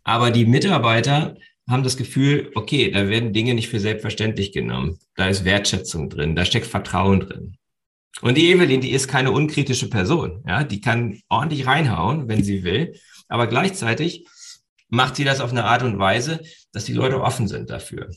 Aber 0.03 0.31
die 0.31 0.45
Mitarbeiter 0.45 1.35
haben 1.69 1.83
das 1.83 1.97
Gefühl, 1.97 2.51
okay, 2.55 2.91
da 2.91 3.07
werden 3.07 3.33
Dinge 3.33 3.53
nicht 3.53 3.69
für 3.69 3.79
selbstverständlich 3.79 4.51
genommen. 4.51 4.99
Da 5.15 5.27
ist 5.27 5.45
Wertschätzung 5.45 6.09
drin, 6.09 6.35
da 6.35 6.45
steckt 6.45 6.67
Vertrauen 6.67 7.21
drin. 7.21 7.57
Und 8.21 8.37
die 8.37 8.51
Evelyn, 8.51 8.81
die 8.81 8.91
ist 8.91 9.07
keine 9.07 9.31
unkritische 9.31 9.89
Person. 9.89 10.43
Ja, 10.47 10.63
die 10.63 10.81
kann 10.81 11.19
ordentlich 11.29 11.65
reinhauen, 11.65 12.27
wenn 12.27 12.43
sie 12.43 12.63
will. 12.63 12.93
Aber 13.27 13.47
gleichzeitig 13.47 14.27
macht 14.87 15.15
sie 15.15 15.23
das 15.23 15.39
auf 15.39 15.51
eine 15.51 15.65
Art 15.65 15.83
und 15.83 15.97
Weise, 15.97 16.41
dass 16.71 16.85
die 16.85 16.93
Leute 16.93 17.21
offen 17.21 17.47
sind 17.47 17.69
dafür. 17.69 18.09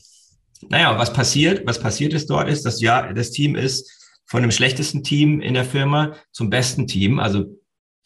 Naja, 0.69 0.97
was 0.97 1.13
passiert? 1.13 1.65
Was 1.65 1.79
passiert 1.79 2.13
ist 2.13 2.29
dort 2.29 2.49
ist, 2.49 2.65
dass 2.65 2.81
ja, 2.81 3.11
das 3.13 3.31
Team 3.31 3.55
ist 3.55 3.91
von 4.25 4.41
dem 4.41 4.51
schlechtesten 4.51 5.03
Team 5.03 5.41
in 5.41 5.53
der 5.53 5.65
Firma 5.65 6.15
zum 6.31 6.49
besten 6.49 6.85
Team, 6.85 7.19
also 7.19 7.45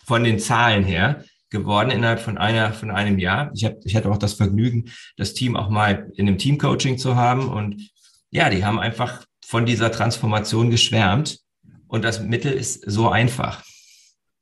von 0.05 0.23
den 0.23 0.39
Zahlen 0.39 0.83
her 0.83 1.25
geworden 1.51 1.91
innerhalb 1.91 2.19
von 2.19 2.37
einer 2.37 2.73
von 2.73 2.89
einem 2.89 3.19
Jahr. 3.19 3.51
Ich, 3.53 3.65
hab, 3.65 3.75
ich 3.85 3.95
hatte 3.95 4.09
auch 4.09 4.17
das 4.17 4.33
Vergnügen, 4.33 4.89
das 5.17 5.33
Team 5.33 5.55
auch 5.55 5.69
mal 5.69 6.09
in 6.15 6.27
einem 6.27 6.37
Teamcoaching 6.37 6.97
zu 6.97 7.15
haben. 7.15 7.47
Und 7.49 7.91
ja, 8.31 8.49
die 8.49 8.65
haben 8.65 8.79
einfach 8.79 9.25
von 9.45 9.65
dieser 9.65 9.91
Transformation 9.91 10.71
geschwärmt. 10.71 11.39
Und 11.87 12.03
das 12.03 12.21
Mittel 12.21 12.53
ist 12.53 12.89
so 12.89 13.09
einfach. 13.09 13.63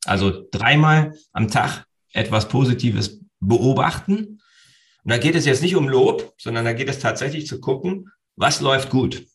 Also 0.06 0.46
dreimal 0.52 1.16
am 1.34 1.50
Tag 1.50 1.86
etwas 2.14 2.48
Positives 2.48 3.20
beobachten. 3.40 4.40
Und 5.04 5.12
da 5.12 5.18
geht 5.18 5.36
es 5.36 5.46
jetzt 5.46 5.64
nicht 5.64 5.76
um 5.76 5.90
Lob, 5.90 6.34
sondern 6.38 6.64
da 6.64 6.74
geht 6.74 6.90
es 6.90 7.00
tatsächlich 7.00 7.48
zu 7.48 7.60
gucken, 7.60 8.12
was 8.36 8.62
läuft 8.62 8.92
gut. 8.92 9.26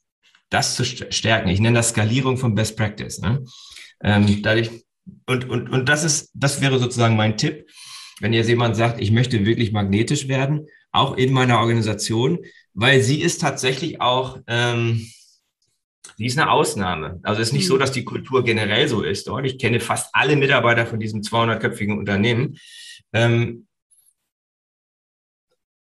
Das 0.49 0.77
zu 0.77 0.85
stärken. 0.85 1.49
Ich 1.49 1.59
nenne 1.59 1.79
das 1.79 1.89
Skalierung 1.89 2.37
von 2.37 2.55
Best 2.55 2.77
Practice. 2.77 3.19
Ne? 3.19 3.45
Ähm, 4.01 4.43
dadurch 4.43 4.84
und, 5.27 5.49
und, 5.49 5.69
und 5.69 5.89
das 5.89 6.05
ist, 6.05 6.31
das 6.35 6.61
wäre 6.61 6.79
sozusagen 6.79 7.17
mein 7.17 7.37
Tipp. 7.37 7.69
Wenn 8.21 8.33
jetzt 8.33 8.49
jemand 8.49 8.77
sagt, 8.77 9.01
ich 9.01 9.11
möchte 9.11 9.45
wirklich 9.45 9.73
magnetisch 9.73 10.29
werden, 10.29 10.67
auch 10.93 11.17
in 11.17 11.33
meiner 11.33 11.59
Organisation, 11.59 12.39
weil 12.73 13.03
sie 13.03 13.21
ist 13.21 13.41
tatsächlich 13.41 14.01
auch, 14.01 14.39
ähm, 14.47 15.07
sie 16.17 16.27
ist 16.27 16.39
eine 16.39 16.51
Ausnahme. 16.51 17.21
Also 17.23 17.43
es 17.43 17.49
ist 17.49 17.55
nicht 17.55 17.67
so, 17.67 17.75
mhm. 17.75 17.81
dass 17.81 17.93
die 17.93 18.05
Kultur 18.05 18.45
generell 18.45 18.89
so 18.89 19.03
ist 19.03 19.27
dort. 19.27 19.47
Ich 19.47 19.59
kenne 19.59 19.81
fast 19.81 20.11
alle 20.13 20.37
Mitarbeiter 20.37 20.87
von 20.87 21.01
diesem 21.01 21.23
200-köpfigen 21.23 21.99
Unternehmen. 21.99 22.59
Ähm, 23.13 23.67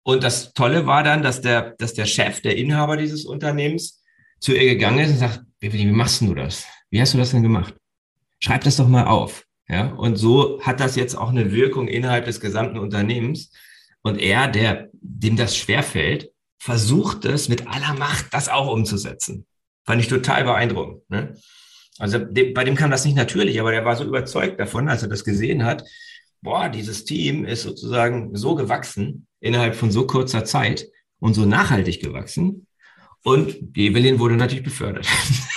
und 0.02 0.22
das 0.22 0.52
Tolle 0.54 0.86
war 0.86 1.02
dann, 1.02 1.22
dass 1.22 1.40
der, 1.40 1.74
dass 1.78 1.94
der 1.94 2.06
Chef, 2.06 2.40
der 2.40 2.56
Inhaber 2.56 2.96
dieses 2.96 3.24
Unternehmens, 3.24 4.02
zu 4.40 4.54
ihr 4.54 4.64
gegangen 4.64 5.00
ist 5.00 5.10
und 5.10 5.18
sagt, 5.18 5.42
wie 5.60 5.86
machst 5.86 6.22
du 6.22 6.34
das? 6.34 6.66
Wie 6.88 7.00
hast 7.00 7.12
du 7.14 7.18
das 7.18 7.32
denn 7.32 7.42
gemacht? 7.42 7.74
Schreib 8.40 8.64
das 8.64 8.76
doch 8.76 8.88
mal 8.88 9.06
auf. 9.06 9.44
Ja, 9.68 9.92
und 9.92 10.16
so 10.16 10.60
hat 10.62 10.80
das 10.80 10.96
jetzt 10.96 11.14
auch 11.16 11.28
eine 11.28 11.52
Wirkung 11.52 11.86
innerhalb 11.86 12.24
des 12.24 12.40
gesamten 12.40 12.78
Unternehmens. 12.78 13.52
Und 14.02 14.18
er, 14.18 14.48
der, 14.48 14.88
dem 14.92 15.36
das 15.36 15.56
schwerfällt, 15.56 16.32
versucht 16.58 17.24
es 17.24 17.48
mit 17.48 17.68
aller 17.68 17.94
Macht, 17.94 18.32
das 18.32 18.48
auch 18.48 18.72
umzusetzen. 18.72 19.46
Fand 19.84 20.00
ich 20.00 20.08
total 20.08 20.44
beeindruckend. 20.44 21.08
Ne? 21.08 21.34
Also 21.98 22.18
bei 22.18 22.64
dem 22.64 22.74
kam 22.74 22.90
das 22.90 23.04
nicht 23.04 23.16
natürlich, 23.16 23.60
aber 23.60 23.70
der 23.70 23.84
war 23.84 23.94
so 23.94 24.04
überzeugt 24.04 24.58
davon, 24.58 24.88
als 24.88 25.02
er 25.02 25.08
das 25.08 25.24
gesehen 25.24 25.64
hat. 25.64 25.84
Boah, 26.42 26.68
dieses 26.68 27.04
Team 27.04 27.44
ist 27.44 27.62
sozusagen 27.62 28.34
so 28.34 28.54
gewachsen 28.54 29.26
innerhalb 29.40 29.74
von 29.74 29.90
so 29.90 30.06
kurzer 30.06 30.44
Zeit 30.44 30.86
und 31.18 31.34
so 31.34 31.44
nachhaltig 31.44 32.00
gewachsen. 32.00 32.66
Und 33.22 33.76
Evelyn 33.76 34.18
wurde 34.18 34.36
natürlich 34.36 34.64
befördert. 34.64 35.06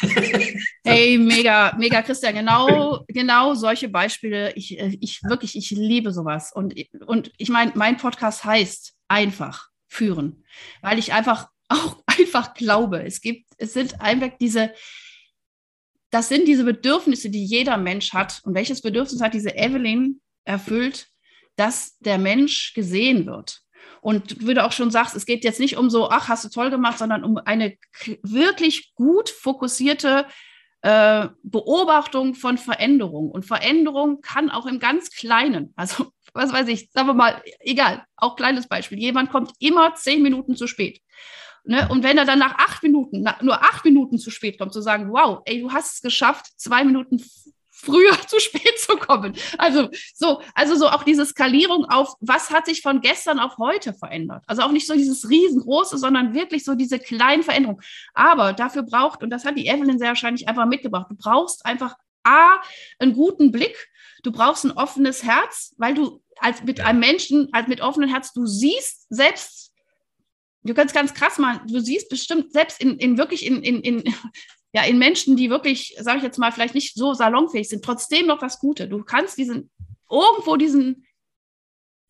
Hey, 0.85 1.17
mega, 1.17 1.73
mega, 1.77 2.01
Christian. 2.01 2.35
Genau, 2.35 3.05
genau 3.07 3.53
solche 3.53 3.87
Beispiele. 3.87 4.53
Ich, 4.55 4.77
ich 4.77 5.23
wirklich, 5.23 5.55
ich 5.55 5.71
liebe 5.71 6.11
sowas. 6.11 6.51
Und, 6.53 6.75
und 7.05 7.31
ich 7.37 7.47
meine, 7.47 7.71
mein 7.75 7.95
Podcast 7.95 8.43
heißt 8.43 8.93
einfach 9.07 9.69
führen, 9.87 10.43
weil 10.81 10.99
ich 10.99 11.13
einfach 11.13 11.47
auch 11.69 12.03
einfach 12.05 12.53
glaube, 12.53 13.01
es 13.03 13.21
gibt, 13.21 13.49
es 13.57 13.73
sind 13.73 14.01
einfach 14.01 14.31
diese, 14.41 14.73
das 16.09 16.27
sind 16.27 16.49
diese 16.49 16.65
Bedürfnisse, 16.65 17.29
die 17.29 17.45
jeder 17.45 17.77
Mensch 17.77 18.11
hat. 18.11 18.41
Und 18.43 18.53
welches 18.53 18.81
Bedürfnis 18.81 19.21
hat 19.21 19.33
diese 19.33 19.55
Evelyn 19.55 20.19
erfüllt, 20.43 21.07
dass 21.55 21.97
der 21.99 22.17
Mensch 22.17 22.73
gesehen 22.73 23.25
wird? 23.25 23.61
Und 24.01 24.41
du 24.41 24.63
auch 24.63 24.73
schon 24.73 24.91
sagst, 24.91 25.15
es 25.15 25.25
geht 25.25 25.45
jetzt 25.45 25.61
nicht 25.61 25.77
um 25.77 25.89
so, 25.89 26.09
ach, 26.09 26.27
hast 26.27 26.43
du 26.43 26.49
toll 26.49 26.69
gemacht, 26.69 26.97
sondern 26.97 27.23
um 27.23 27.37
eine 27.37 27.77
wirklich 28.21 28.93
gut 28.95 29.29
fokussierte 29.29 30.27
äh, 30.83 31.29
Beobachtung 31.43 32.35
von 32.35 32.57
Veränderung. 32.57 33.31
Und 33.31 33.45
Veränderung 33.45 34.21
kann 34.21 34.51
auch 34.51 34.65
im 34.65 34.79
ganz 34.79 35.09
Kleinen, 35.11 35.73
also 35.75 36.11
was 36.33 36.51
weiß 36.51 36.67
ich, 36.67 36.91
sagen 36.91 37.07
wir 37.07 37.13
mal, 37.13 37.41
egal, 37.59 38.03
auch 38.17 38.35
kleines 38.35 38.67
Beispiel. 38.67 38.99
Jemand 38.99 39.31
kommt 39.31 39.53
immer 39.59 39.95
zehn 39.95 40.21
Minuten 40.21 40.55
zu 40.55 40.67
spät. 40.67 40.99
Ne? 41.63 41.87
Und 41.89 42.03
wenn 42.03 42.17
er 42.17 42.25
dann 42.25 42.39
nach 42.39 42.55
acht 42.55 42.83
Minuten, 42.83 43.21
nach, 43.21 43.41
nur 43.41 43.63
acht 43.63 43.85
Minuten 43.85 44.17
zu 44.17 44.29
spät 44.29 44.59
kommt, 44.59 44.73
zu 44.73 44.81
sagen, 44.81 45.11
wow, 45.11 45.41
ey, 45.45 45.61
du 45.61 45.71
hast 45.71 45.93
es 45.93 46.01
geschafft, 46.01 46.47
zwei 46.57 46.83
Minuten 46.83 47.23
früher 47.83 48.17
zu 48.27 48.39
spät 48.39 48.79
zu 48.79 48.95
kommen. 48.97 49.35
Also 49.57 49.89
so, 50.13 50.41
also 50.55 50.75
so 50.75 50.87
auch 50.87 51.03
diese 51.03 51.25
Skalierung 51.25 51.85
auf, 51.85 52.15
was 52.21 52.49
hat 52.49 52.65
sich 52.65 52.81
von 52.81 53.01
gestern 53.01 53.39
auf 53.39 53.57
heute 53.57 53.93
verändert? 53.93 54.43
Also 54.47 54.61
auch 54.61 54.71
nicht 54.71 54.87
so 54.87 54.93
dieses 54.93 55.29
riesengroße, 55.29 55.97
sondern 55.97 56.33
wirklich 56.33 56.63
so 56.63 56.75
diese 56.75 56.99
kleinen 56.99 57.43
Veränderungen. 57.43 57.81
Aber 58.13 58.53
dafür 58.53 58.83
braucht, 58.83 59.23
und 59.23 59.29
das 59.29 59.45
hat 59.45 59.57
die 59.57 59.67
Evelyn 59.67 59.99
sehr 59.99 60.09
wahrscheinlich 60.09 60.47
einfach 60.47 60.65
mitgebracht, 60.65 61.07
du 61.09 61.15
brauchst 61.15 61.65
einfach 61.65 61.95
A, 62.23 62.61
einen 62.99 63.13
guten 63.13 63.51
Blick, 63.51 63.89
du 64.23 64.31
brauchst 64.31 64.63
ein 64.63 64.71
offenes 64.71 65.23
Herz, 65.23 65.75
weil 65.77 65.93
du 65.93 66.21
als 66.39 66.63
mit 66.63 66.79
einem 66.79 66.99
Menschen, 66.99 67.49
als 67.51 67.67
mit 67.67 67.81
offenem 67.81 68.09
Herz, 68.09 68.33
du 68.33 68.45
siehst 68.45 69.05
selbst, 69.09 69.73
du 70.63 70.73
kannst 70.73 70.95
ganz 70.95 71.13
krass 71.13 71.37
machen, 71.37 71.67
du 71.67 71.79
siehst 71.79 72.09
bestimmt 72.09 72.53
selbst 72.53 72.81
in, 72.81 72.97
in 72.97 73.17
wirklich 73.17 73.45
in, 73.45 73.61
in, 73.61 73.81
in 73.81 74.13
ja, 74.73 74.83
in 74.83 74.97
Menschen, 74.97 75.35
die 75.37 75.49
wirklich, 75.49 75.95
sage 75.99 76.17
ich 76.17 76.23
jetzt 76.23 76.39
mal, 76.39 76.51
vielleicht 76.51 76.73
nicht 76.73 76.95
so 76.95 77.13
salonfähig 77.13 77.69
sind, 77.69 77.85
trotzdem 77.85 78.25
noch 78.25 78.39
das 78.39 78.59
Gute. 78.59 78.87
Du 78.87 79.03
kannst 79.03 79.37
diesen, 79.37 79.69
irgendwo 80.09 80.55
diesen 80.55 81.05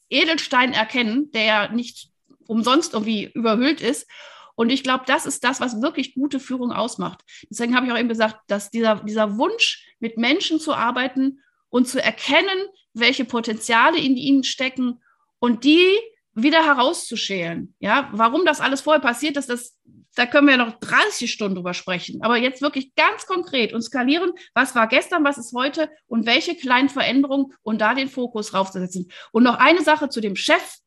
Edelstein 0.09 0.73
erkennen, 0.73 1.29
der 1.31 1.71
nicht 1.71 2.09
umsonst 2.47 2.93
irgendwie 2.93 3.31
überhüllt 3.33 3.81
ist. 3.81 4.07
Und 4.55 4.69
ich 4.69 4.83
glaube, 4.83 5.03
das 5.07 5.25
ist 5.25 5.43
das, 5.43 5.59
was 5.59 5.81
wirklich 5.81 6.13
gute 6.13 6.39
Führung 6.39 6.71
ausmacht. 6.71 7.21
Deswegen 7.49 7.75
habe 7.75 7.85
ich 7.85 7.91
auch 7.91 7.97
eben 7.97 8.09
gesagt, 8.09 8.37
dass 8.47 8.69
dieser, 8.69 9.03
dieser 9.03 9.37
Wunsch, 9.37 9.85
mit 9.99 10.17
Menschen 10.17 10.59
zu 10.59 10.73
arbeiten 10.73 11.39
und 11.69 11.87
zu 11.87 12.03
erkennen, 12.03 12.67
welche 12.93 13.25
Potenziale 13.25 13.97
in 13.97 14.17
ihnen 14.17 14.43
stecken 14.43 15.01
und 15.39 15.63
die 15.63 15.87
wieder 16.35 16.65
herauszuschälen. 16.65 17.73
Ja, 17.79 18.09
warum 18.11 18.45
das 18.45 18.59
alles 18.59 18.81
vorher 18.81 19.01
passiert 19.01 19.37
ist, 19.37 19.49
das 19.49 19.77
da 20.15 20.25
können 20.25 20.47
wir 20.47 20.57
noch 20.57 20.79
30 20.79 21.31
Stunden 21.31 21.55
drüber 21.55 21.73
sprechen. 21.73 22.21
Aber 22.21 22.37
jetzt 22.37 22.61
wirklich 22.61 22.93
ganz 22.95 23.25
konkret 23.25 23.73
und 23.73 23.81
skalieren, 23.81 24.31
was 24.53 24.75
war 24.75 24.87
gestern, 24.87 25.23
was 25.23 25.37
ist 25.37 25.53
heute 25.53 25.89
und 26.07 26.25
welche 26.25 26.55
kleinen 26.55 26.89
Veränderungen 26.89 27.53
und 27.63 27.81
da 27.81 27.93
den 27.93 28.09
Fokus 28.09 28.53
raufzusetzen. 28.53 29.11
Und 29.31 29.43
noch 29.43 29.57
eine 29.57 29.81
Sache 29.81 30.09
zu 30.09 30.21
dem 30.21 30.35
Chef. 30.35 30.77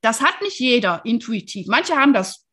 Das 0.00 0.22
hat 0.22 0.40
nicht 0.42 0.60
jeder 0.60 1.00
intuitiv. 1.04 1.66
Manche 1.66 1.96
haben 1.96 2.12
das 2.12 2.46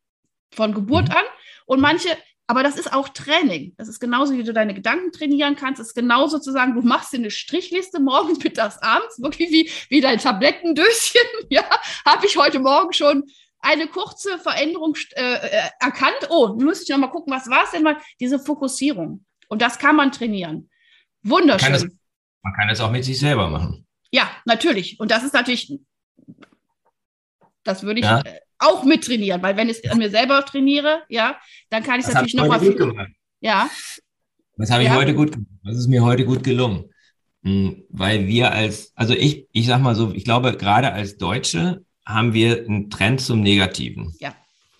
von 0.52 0.74
Geburt 0.74 1.10
an 1.10 1.24
und 1.66 1.80
manche, 1.80 2.08
aber 2.48 2.64
das 2.64 2.76
ist 2.76 2.92
auch 2.92 3.08
Training. 3.08 3.74
Das 3.76 3.86
ist 3.86 4.00
genauso, 4.00 4.34
wie 4.34 4.42
du 4.42 4.52
deine 4.52 4.74
Gedanken 4.74 5.12
trainieren 5.12 5.54
kannst. 5.54 5.78
Das 5.78 5.88
ist 5.88 5.94
genauso 5.94 6.40
zu 6.40 6.50
sagen, 6.50 6.74
du 6.74 6.82
machst 6.82 7.12
dir 7.12 7.18
eine 7.18 7.30
Strichliste 7.30 8.00
morgens, 8.00 8.42
mittags, 8.42 8.78
abends, 8.82 9.20
wirklich 9.22 9.50
wie, 9.50 9.70
wie 9.88 10.00
dein 10.00 10.18
Tablettendöschen. 10.18 11.20
Ja, 11.48 11.64
habe 12.04 12.26
ich 12.26 12.36
heute 12.36 12.58
Morgen 12.58 12.92
schon 12.92 13.24
eine 13.60 13.86
kurze 13.88 14.38
Veränderung 14.38 14.96
äh, 15.14 15.34
äh, 15.34 15.70
erkannt. 15.80 16.28
Oh, 16.30 16.54
muss 16.58 16.82
ich 16.82 16.88
noch 16.88 16.98
mal 16.98 17.08
gucken, 17.08 17.32
was 17.32 17.48
war 17.48 17.64
es 17.64 17.70
denn 17.72 17.82
mal? 17.82 17.96
Diese 18.20 18.38
Fokussierung. 18.38 19.24
Und 19.48 19.62
das 19.62 19.78
kann 19.78 19.96
man 19.96 20.12
trainieren. 20.12 20.70
Wunderschön. 21.22 21.72
Man 21.72 21.80
kann, 21.80 21.88
das, 21.88 21.98
man 22.42 22.52
kann 22.54 22.68
es 22.68 22.80
auch 22.80 22.90
mit 22.90 23.04
sich 23.04 23.18
selber 23.18 23.48
machen. 23.48 23.86
Ja, 24.10 24.30
natürlich. 24.44 25.00
Und 25.00 25.10
das 25.10 25.24
ist 25.24 25.34
natürlich, 25.34 25.78
das 27.64 27.82
würde 27.82 28.00
ich 28.00 28.06
ja. 28.06 28.20
Äh, 28.20 28.40
auch 28.58 28.84
mit 28.84 29.04
trainieren, 29.04 29.42
weil 29.42 29.56
wenn 29.56 29.68
ich 29.68 29.84
es 29.84 29.90
an 29.90 29.98
mir 29.98 30.10
selber 30.10 30.44
trainiere, 30.44 31.02
ja, 31.08 31.38
dann 31.68 31.82
kann 31.82 32.00
ich 32.00 32.06
es 32.06 32.12
natürlich 32.12 32.34
noch 32.34 32.46
mal. 32.46 32.58
Gut 32.58 32.76
gemacht. 32.76 33.10
Ja. 33.40 33.68
Das 34.56 34.70
habe 34.70 34.82
ich 34.82 34.88
ja. 34.88 34.94
heute 34.94 35.14
gut 35.14 35.32
gemacht. 35.32 35.50
Das 35.64 35.76
ist 35.76 35.88
mir 35.88 36.02
heute 36.02 36.24
gut 36.24 36.42
gelungen. 36.42 36.90
Hm, 37.42 37.84
weil 37.90 38.26
wir 38.26 38.52
als, 38.52 38.92
also 38.94 39.14
ich, 39.14 39.46
ich 39.52 39.66
sag 39.66 39.80
mal 39.80 39.94
so, 39.94 40.12
ich 40.12 40.24
glaube, 40.24 40.56
gerade 40.56 40.92
als 40.92 41.18
Deutsche 41.18 41.84
haben 42.06 42.32
wir 42.32 42.64
einen 42.64 42.88
Trend 42.88 43.20
zum 43.20 43.40
Negativen. 43.42 44.14
Ja. 44.20 44.34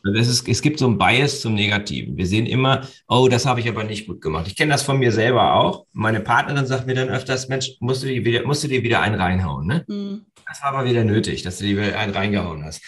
Also 0.05 0.21
es, 0.21 0.29
ist, 0.29 0.49
es 0.49 0.63
gibt 0.63 0.79
so 0.79 0.87
einen 0.87 0.99
Bias 0.99 1.41
zum 1.41 1.55
Negativen. 1.55 2.17
Wir 2.17 2.27
sehen 2.27 2.47
immer, 2.47 2.87
oh, 3.09 3.29
das 3.29 3.45
habe 3.45 3.59
ich 3.59 3.69
aber 3.69 3.83
nicht 3.83 4.07
gut 4.07 4.21
gemacht. 4.21 4.47
Ich 4.47 4.55
kenne 4.55 4.71
das 4.71 4.85
von 4.85 4.99
mir 4.99 5.11
selber 5.11 5.55
auch. 5.55 5.87
Meine 5.93 6.21
Partnerin 6.21 6.67
sagt 6.67 6.87
mir 6.87 6.95
dann 6.95 7.09
öfters, 7.09 7.49
Mensch, 7.49 7.73
musst 7.81 8.05
du 8.05 8.07
dir 8.07 8.25
wieder, 8.25 8.47
musst 8.47 8.63
du 8.63 8.69
dir 8.69 8.85
wieder 8.85 9.01
einen 9.01 9.21
reinhauen. 9.21 9.67
Ne? 9.67 9.85
Mhm. 9.89 10.27
Das 10.47 10.63
war 10.63 10.75
aber 10.75 10.89
wieder 10.89 11.03
nötig, 11.03 11.43
dass 11.43 11.59
du 11.59 11.65
dir 11.65 11.77
wieder 11.77 11.99
einen 11.99 12.15
reingehauen 12.15 12.65
hast. 12.65 12.83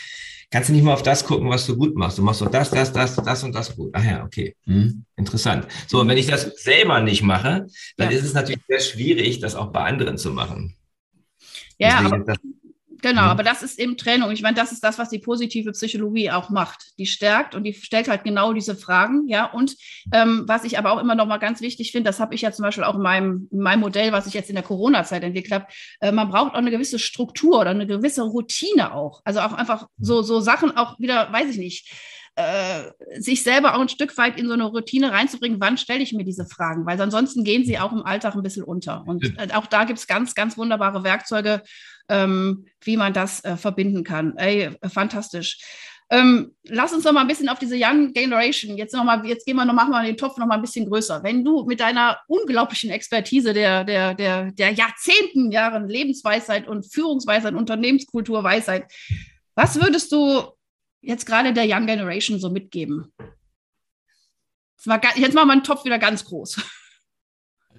Kannst 0.51 0.69
du 0.69 0.73
nicht 0.73 0.85
mal 0.85 0.95
auf 0.95 1.03
das 1.03 1.25
gucken, 1.25 1.51
was 1.51 1.67
du 1.67 1.77
gut 1.77 1.95
machst. 1.97 2.17
Du 2.17 2.23
machst 2.23 2.41
doch 2.41 2.51
das, 2.51 2.71
das, 2.71 2.93
das, 2.93 3.17
das 3.17 3.45
und 3.45 3.55
das 3.55 3.75
gut. 3.75 3.91
Ach 3.93 4.05
ja, 4.05 4.25
okay. 4.25 4.55
Mhm. 4.65 5.05
Interessant. 5.17 5.67
So, 5.89 6.01
und 6.01 6.09
wenn 6.09 6.17
ich 6.17 6.27
das 6.27 6.45
selber 6.63 7.01
nicht 7.01 7.23
mache, 7.23 7.67
dann 7.97 8.11
ja. 8.11 8.17
ist 8.17 8.25
es 8.25 8.33
natürlich 8.33 8.63
sehr 8.69 8.81
schwierig, 8.81 9.41
das 9.41 9.57
auch 9.57 9.73
bei 9.73 9.81
anderen 9.81 10.17
zu 10.17 10.31
machen. 10.31 10.77
Ja, 11.79 12.01
Deswegen 12.01 12.23
aber 12.23 12.35
Genau, 13.01 13.23
mhm. 13.23 13.29
aber 13.29 13.43
das 13.43 13.63
ist 13.63 13.79
eben 13.79 13.97
Trennung. 13.97 14.31
Ich 14.33 14.43
meine, 14.43 14.57
das 14.57 14.73
ist 14.73 14.83
das, 14.83 14.99
was 14.99 15.09
die 15.09 15.19
positive 15.19 15.73
Psychologie 15.73 16.31
auch 16.31 16.51
macht. 16.51 16.99
Die 16.99 17.07
stärkt 17.07 17.55
und 17.55 17.65
die 17.65 17.73
stellt 17.73 18.09
halt 18.09 18.25
genau 18.25 18.53
diese 18.53 18.75
Fragen, 18.75 19.29
ja. 19.29 19.45
Und 19.47 19.77
ähm, 20.13 20.45
was 20.47 20.65
ich 20.65 20.79
aber 20.79 20.93
auch 20.93 20.99
immer 20.99 21.15
noch 21.15 21.27
mal 21.27 21.39
ganz 21.39 21.61
wichtig 21.61 21.93
finde, 21.93 22.09
das 22.09 22.19
habe 22.19 22.35
ich 22.35 22.43
ja 22.43 22.51
zum 22.51 22.65
Beispiel 22.65 22.85
auch 22.85 22.97
in 22.97 23.03
meinem, 23.03 23.49
in 23.53 23.61
meinem 23.61 23.81
Modell, 23.81 24.13
was 24.13 24.27
ich 24.27 24.35
jetzt 24.35 24.49
in 24.49 24.57
der 24.57 24.65
Corona-Zeit 24.65 25.23
entwickelt 25.23 25.53
habe, 25.53 25.67
äh, 26.01 26.11
man 26.11 26.29
braucht 26.29 26.53
auch 26.53 26.59
eine 26.59 26.71
gewisse 26.71 26.99
Struktur 26.99 27.61
oder 27.61 27.71
eine 27.71 27.87
gewisse 27.87 28.23
Routine 28.23 28.93
auch. 28.95 29.21
Also 29.25 29.41
auch 29.41 29.53
einfach 29.53 29.89
so, 29.99 30.23
so 30.23 30.41
Sachen 30.41 30.77
auch 30.77 30.99
wieder, 30.99 31.33
weiß 31.33 31.51
ich 31.51 31.59
nicht, 31.59 31.93
äh, 32.39 32.93
sich 33.21 33.43
selber 33.43 33.75
auch 33.75 33.81
ein 33.81 33.89
Stück 33.89 34.17
weit 34.17 34.39
in 34.39 34.47
so 34.47 34.53
eine 34.53 34.65
Routine 34.65 35.11
reinzubringen, 35.11 35.61
wann 35.61 35.77
stelle 35.77 36.03
ich 36.03 36.13
mir 36.13 36.25
diese 36.25 36.47
Fragen? 36.47 36.87
Weil 36.87 37.01
ansonsten 37.01 37.43
gehen 37.43 37.65
sie 37.65 37.81
auch 37.81 37.91
im 37.91 38.05
Alltag 38.05 38.35
ein 38.35 38.43
bisschen 38.43 38.63
unter. 38.63 39.03
Und 39.07 39.25
äh, 39.39 39.53
auch 39.55 39.67
da 39.67 39.85
gibt 39.85 39.99
es 39.99 40.07
ganz, 40.07 40.37
ganz 40.37 40.57
wunderbare 40.57 41.03
Werkzeuge, 41.03 41.63
ähm, 42.09 42.67
wie 42.81 42.97
man 42.97 43.13
das 43.13 43.45
äh, 43.45 43.57
verbinden 43.57 44.05
kann. 44.05 44.37
Ey, 44.37 44.71
fantastisch. 44.89 45.59
Ähm, 46.11 46.55
lass 46.65 46.95
uns 46.95 47.05
noch 47.05 47.13
mal 47.13 47.21
ein 47.21 47.29
bisschen 47.29 47.51
auf 47.51 47.59
diese 47.59 47.77
Young 47.79 48.15
Generation. 48.15 48.79
Jetzt 48.79 48.95
noch 48.95 49.05
mal, 49.05 49.25
jetzt 49.27 49.45
gehen 49.45 49.57
wir 49.57 49.67
noch, 49.67 49.75
machen 49.75 49.91
wir 49.91 50.03
den 50.03 50.17
Topf 50.17 50.39
noch 50.39 50.47
mal 50.47 50.55
ein 50.55 50.63
bisschen 50.63 50.89
größer. 50.89 51.23
Wenn 51.23 51.45
du 51.45 51.65
mit 51.65 51.81
deiner 51.81 52.19
unglaublichen 52.29 52.91
Expertise 52.91 53.53
der, 53.53 53.85
der, 53.85 54.15
der, 54.15 54.51
der 54.53 54.71
Jahrzehnten, 54.71 55.53
Jahren 55.53 55.87
Lebensweisheit 55.87 56.67
und 56.67 56.91
Führungsweisheit, 56.91 57.55
Unternehmenskulturweisheit, 57.55 58.91
was 59.55 59.79
würdest 59.81 60.11
du 60.13 60.45
jetzt 61.03 61.27
gerade 61.27 61.53
der 61.53 61.67
Young 61.69 61.87
Generation 61.87 62.41
so 62.41 62.49
mitgeben? 62.49 63.13
Jetzt 64.79 65.35
machen 65.35 65.49
wir 65.49 65.53
einen 65.53 65.65
Topf 65.65 65.85
wieder 65.85 65.99
ganz 65.99 66.25
groß. 66.25 66.59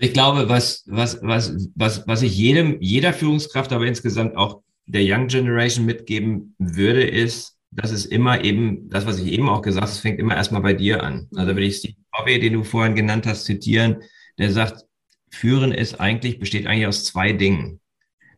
Ich 0.02 0.14
glaube, 0.14 0.48
was, 0.48 0.84
was, 0.88 1.20
was, 1.22 1.70
was, 1.76 2.08
was 2.08 2.22
ich 2.22 2.38
jedem, 2.38 2.78
jeder 2.80 3.14
Führungskraft, 3.14 3.74
aber 3.74 3.86
insgesamt 3.86 4.38
auch 4.38 4.62
der 4.86 5.02
Young 5.04 5.28
Generation 5.28 5.86
mitgeben 5.86 6.56
würde, 6.58 7.04
ist, 7.04 7.58
das 7.72 7.92
ist 7.92 8.06
immer 8.06 8.44
eben, 8.44 8.90
das, 8.90 9.06
was 9.06 9.20
ich 9.20 9.32
eben 9.32 9.50
auch 9.50 9.62
gesagt 9.62 9.84
habe, 9.84 9.92
es 9.92 10.00
fängt 10.00 10.20
immer 10.20 10.36
erstmal 10.36 10.62
bei 10.62 10.74
dir 10.74 11.04
an. 11.04 11.28
Also 11.36 11.56
wenn 11.56 11.64
ich 11.64 11.78
Steve 11.78 11.96
Covey, 12.14 12.40
den 12.40 12.54
du 12.54 12.64
vorhin 12.64 12.96
genannt 12.96 13.28
hast, 13.28 13.44
zitieren, 13.44 13.98
der 14.38 14.52
sagt, 14.52 14.86
Führen 15.32 15.72
ist 15.72 16.00
eigentlich, 16.00 16.40
besteht 16.40 16.66
eigentlich 16.66 16.88
aus 16.88 17.04
zwei 17.04 17.34
Dingen. 17.34 17.82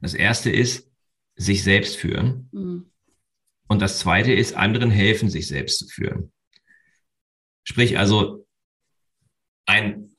Das 0.01 0.13
erste 0.13 0.49
ist, 0.49 0.89
sich 1.35 1.63
selbst 1.63 1.95
führen. 1.95 2.49
Mhm. 2.51 2.85
Und 3.67 3.81
das 3.81 3.99
zweite 3.99 4.33
ist, 4.33 4.55
anderen 4.55 4.91
helfen, 4.91 5.29
sich 5.29 5.47
selbst 5.47 5.79
zu 5.79 5.87
führen. 5.87 6.31
Sprich 7.63 7.97
also, 7.97 8.45
ein, 9.65 10.10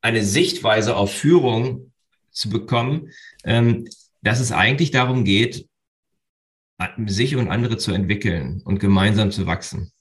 eine 0.00 0.24
Sichtweise 0.24 0.96
auf 0.96 1.12
Führung 1.12 1.92
zu 2.30 2.50
bekommen, 2.50 3.10
ähm, 3.44 3.88
dass 4.22 4.40
es 4.40 4.52
eigentlich 4.52 4.90
darum 4.90 5.24
geht, 5.24 5.68
sich 7.06 7.36
und 7.36 7.48
andere 7.48 7.76
zu 7.76 7.92
entwickeln 7.92 8.62
und 8.64 8.78
gemeinsam 8.78 9.30
zu 9.30 9.46
wachsen. 9.46 9.92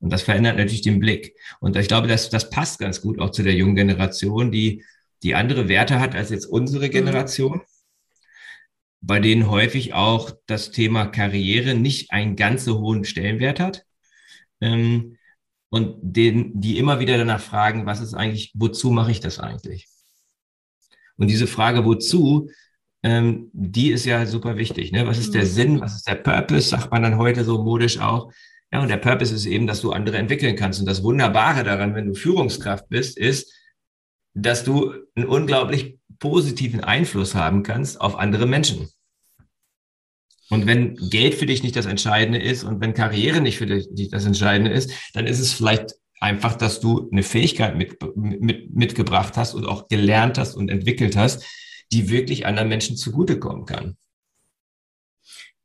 Und 0.00 0.10
das 0.10 0.22
verändert 0.22 0.58
natürlich 0.58 0.82
den 0.82 1.00
Blick. 1.00 1.34
Und 1.60 1.76
ich 1.76 1.88
glaube, 1.88 2.08
das, 2.08 2.28
das 2.28 2.50
passt 2.50 2.78
ganz 2.78 3.00
gut 3.00 3.18
auch 3.18 3.30
zu 3.30 3.42
der 3.42 3.54
jungen 3.54 3.74
Generation, 3.74 4.52
die, 4.52 4.84
die 5.22 5.34
andere 5.34 5.68
Werte 5.68 6.00
hat 6.00 6.14
als 6.14 6.28
jetzt 6.28 6.44
unsere 6.44 6.88
mhm. 6.88 6.90
Generation, 6.90 7.62
bei 9.00 9.20
denen 9.20 9.48
häufig 9.48 9.94
auch 9.94 10.32
das 10.46 10.70
Thema 10.70 11.06
Karriere 11.06 11.74
nicht 11.74 12.10
einen 12.10 12.36
ganz 12.36 12.64
so 12.64 12.80
hohen 12.80 13.04
Stellenwert 13.04 13.60
hat. 13.60 13.86
Ähm, 14.60 15.16
und 15.74 15.96
den, 16.02 16.60
die 16.60 16.78
immer 16.78 17.00
wieder 17.00 17.18
danach 17.18 17.40
fragen, 17.40 17.84
was 17.84 18.00
ist 18.00 18.14
eigentlich, 18.14 18.52
wozu 18.54 18.92
mache 18.92 19.10
ich 19.10 19.18
das 19.18 19.40
eigentlich? 19.40 19.88
Und 21.16 21.26
diese 21.26 21.48
Frage, 21.48 21.84
wozu, 21.84 22.48
ähm, 23.02 23.50
die 23.52 23.90
ist 23.90 24.04
ja 24.04 24.24
super 24.24 24.56
wichtig. 24.56 24.92
Ne? 24.92 25.04
Was 25.08 25.18
ist 25.18 25.34
der 25.34 25.42
mhm. 25.42 25.48
Sinn? 25.48 25.80
Was 25.80 25.96
ist 25.96 26.06
der 26.06 26.14
Purpose? 26.14 26.68
Sagt 26.68 26.92
man 26.92 27.02
dann 27.02 27.18
heute 27.18 27.42
so 27.42 27.60
modisch 27.60 27.98
auch. 27.98 28.30
Ja, 28.72 28.82
und 28.82 28.88
der 28.88 28.98
Purpose 28.98 29.34
ist 29.34 29.46
eben, 29.46 29.66
dass 29.66 29.80
du 29.80 29.90
andere 29.90 30.16
entwickeln 30.16 30.54
kannst. 30.54 30.78
Und 30.78 30.86
das 30.86 31.02
Wunderbare 31.02 31.64
daran, 31.64 31.96
wenn 31.96 32.06
du 32.06 32.14
Führungskraft 32.14 32.88
bist, 32.88 33.18
ist, 33.18 33.52
dass 34.32 34.62
du 34.62 34.94
einen 35.16 35.26
unglaublich 35.26 35.98
positiven 36.20 36.84
Einfluss 36.84 37.34
haben 37.34 37.64
kannst 37.64 38.00
auf 38.00 38.16
andere 38.16 38.46
Menschen. 38.46 38.90
Und 40.50 40.66
wenn 40.66 40.96
Geld 41.10 41.34
für 41.34 41.46
dich 41.46 41.62
nicht 41.62 41.76
das 41.76 41.86
Entscheidende 41.86 42.38
ist 42.38 42.64
und 42.64 42.80
wenn 42.80 42.94
Karriere 42.94 43.40
nicht 43.40 43.58
für 43.58 43.66
dich 43.66 44.10
das 44.10 44.26
Entscheidende 44.26 44.70
ist, 44.72 44.90
dann 45.14 45.26
ist 45.26 45.40
es 45.40 45.52
vielleicht 45.52 45.94
einfach, 46.20 46.54
dass 46.54 46.80
du 46.80 47.08
eine 47.10 47.22
Fähigkeit 47.22 47.76
mit, 47.76 47.98
mit, 48.16 48.74
mitgebracht 48.74 49.36
hast 49.36 49.54
und 49.54 49.66
auch 49.66 49.88
gelernt 49.88 50.38
hast 50.38 50.54
und 50.54 50.70
entwickelt 50.70 51.16
hast, 51.16 51.44
die 51.92 52.10
wirklich 52.10 52.46
anderen 52.46 52.68
Menschen 52.68 52.96
zugutekommen 52.96 53.66
kann. 53.66 53.96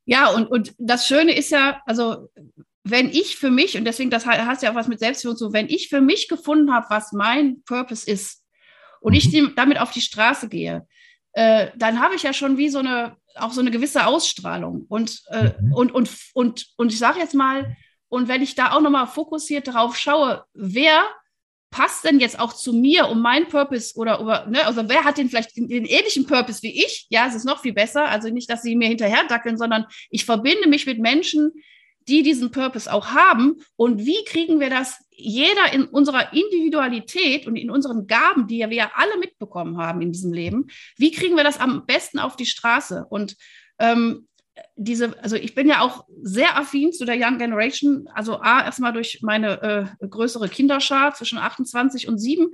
Ja, 0.05 0.29
und, 0.29 0.47
und 0.47 0.73
das 0.77 1.07
Schöne 1.07 1.35
ist 1.35 1.51
ja, 1.51 1.81
also 1.85 2.29
wenn 2.83 3.09
ich 3.09 3.35
für 3.35 3.51
mich, 3.51 3.77
und 3.77 3.85
deswegen, 3.85 4.09
das 4.09 4.25
hast 4.25 4.63
ja 4.63 4.71
auch 4.71 4.75
was 4.75 4.87
mit 4.87 4.99
Selbstführung 4.99 5.37
zu, 5.37 5.53
wenn 5.53 5.69
ich 5.69 5.89
für 5.89 6.01
mich 6.01 6.27
gefunden 6.27 6.73
habe, 6.73 6.87
was 6.89 7.11
mein 7.11 7.61
Purpose 7.63 8.09
ist, 8.09 8.43
und 9.01 9.13
mhm. 9.13 9.17
ich 9.17 9.55
damit 9.55 9.79
auf 9.79 9.91
die 9.91 10.01
Straße 10.01 10.49
gehe, 10.49 10.87
äh, 11.33 11.67
dann 11.77 12.01
habe 12.01 12.15
ich 12.15 12.23
ja 12.23 12.33
schon 12.33 12.57
wie 12.57 12.69
so 12.69 12.79
eine, 12.79 13.15
auch 13.35 13.51
so 13.51 13.61
eine 13.61 13.71
gewisse 13.71 14.05
Ausstrahlung. 14.05 14.85
Und, 14.89 15.21
äh, 15.29 15.51
mhm. 15.61 15.73
und, 15.73 15.91
und, 15.93 16.09
und, 16.33 16.67
und 16.77 16.93
ich 16.93 16.99
sage 16.99 17.19
jetzt 17.19 17.35
mal, 17.35 17.75
und 18.09 18.27
wenn 18.27 18.41
ich 18.41 18.55
da 18.55 18.71
auch 18.71 18.81
nochmal 18.81 19.07
fokussiert 19.07 19.67
drauf 19.67 19.97
schaue, 19.97 20.43
wer 20.53 21.03
passt 21.71 22.03
denn 22.03 22.19
jetzt 22.19 22.39
auch 22.39 22.53
zu 22.53 22.73
mir 22.73 23.07
um 23.09 23.21
meinen 23.21 23.47
Purpose 23.47 23.95
oder, 23.95 24.21
oder 24.21 24.47
ne, 24.47 24.65
also 24.65 24.89
wer 24.89 25.03
hat 25.03 25.17
den 25.17 25.29
vielleicht 25.29 25.55
den, 25.55 25.69
ähnlichen 25.69 26.25
Purpose 26.25 26.63
wie 26.63 26.83
ich? 26.83 27.05
Ja, 27.09 27.27
es 27.27 27.35
ist 27.35 27.45
noch 27.45 27.61
viel 27.61 27.73
besser. 27.73 28.07
Also 28.07 28.29
nicht, 28.29 28.49
dass 28.49 28.63
sie 28.63 28.75
mir 28.75 28.87
hinterher 28.87 29.25
dackeln, 29.27 29.57
sondern 29.57 29.85
ich 30.09 30.25
verbinde 30.25 30.67
mich 30.67 30.87
mit 30.87 30.99
Menschen, 30.99 31.51
die 32.09 32.23
diesen 32.23 32.51
Purpose 32.51 32.91
auch 32.91 33.07
haben. 33.07 33.57
Und 33.75 34.05
wie 34.05 34.23
kriegen 34.25 34.59
wir 34.59 34.69
das 34.69 34.97
jeder 35.11 35.71
in 35.73 35.85
unserer 35.85 36.33
Individualität 36.33 37.45
und 37.45 37.55
in 37.55 37.69
unseren 37.69 38.07
Gaben, 38.07 38.47
die 38.47 38.59
wir 38.59 38.73
ja 38.73 38.91
alle 38.95 39.17
mitbekommen 39.17 39.77
haben 39.77 40.01
in 40.01 40.11
diesem 40.11 40.33
Leben, 40.33 40.67
wie 40.97 41.11
kriegen 41.11 41.35
wir 41.35 41.43
das 41.43 41.59
am 41.59 41.85
besten 41.85 42.19
auf 42.19 42.35
die 42.35 42.45
Straße? 42.45 43.05
Und 43.09 43.35
ähm, 43.79 44.27
diese, 44.75 45.17
also 45.23 45.35
ich 45.35 45.55
bin 45.55 45.69
ja 45.69 45.81
auch 45.81 46.05
sehr 46.21 46.57
affin 46.57 46.91
zu 46.91 47.05
der 47.05 47.15
Young 47.17 47.37
Generation, 47.37 48.09
also 48.13 48.39
A, 48.41 48.63
erstmal 48.63 48.93
durch 48.93 49.19
meine 49.21 49.61
äh, 50.01 50.07
größere 50.07 50.49
Kinderschar 50.49 51.13
zwischen 51.13 51.37
28 51.37 52.07
und 52.07 52.17
7. 52.17 52.47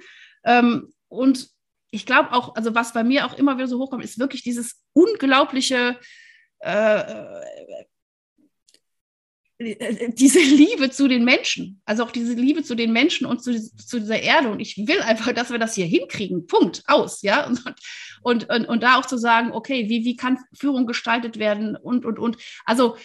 Ähm, 0.43 0.89
und 1.08 1.49
ich 1.91 2.06
glaube 2.06 2.34
auch, 2.34 2.56
also 2.56 2.75
was 2.75 2.93
bei 2.93 3.03
mir 3.03 3.25
auch 3.25 3.38
immer 3.38 3.58
wieder 3.58 3.67
so 3.67 3.80
hochkommt, 3.80 4.03
ist 4.03 4.19
wirklich 4.19 4.43
dieses 4.43 4.84
unglaubliche 4.93 5.97
äh, 6.60 7.03
diese 9.58 10.39
Liebe 10.39 10.89
zu 10.89 11.08
den 11.08 11.24
Menschen, 11.24 11.82
also 11.86 12.04
auch 12.04 12.12
diese 12.12 12.34
Liebe 12.34 12.63
zu 12.63 12.76
den 12.76 12.91
Menschen 12.91 13.26
und 13.26 13.41
zu, 13.41 13.58
zu 13.78 14.00
dieser 14.00 14.20
Erde. 14.20 14.50
Und 14.50 14.60
ich 14.60 14.78
will 14.78 15.00
einfach, 15.02 15.32
dass 15.32 15.50
wir 15.50 15.60
das 15.60 15.76
hier 15.76 15.86
hinkriegen. 15.86 16.46
Punkt, 16.46 16.84
aus, 16.88 17.22
ja. 17.22 17.48
Und, 17.48 17.63
und, 18.22 18.50
und, 18.50 18.65
und 18.65 18.84
da 18.84 19.00
auch 19.00 19.06
zu 19.06 19.18
sagen, 19.18 19.52
okay, 19.54 19.88
wie, 19.88 20.04
wie 20.04 20.18
kann 20.18 20.39
Führung 20.54 20.86
gestaltet 20.86 21.39
werden 21.39 21.78
und, 21.78 22.06
und, 22.06 22.20
und. 22.20 22.38
Also 22.65 22.98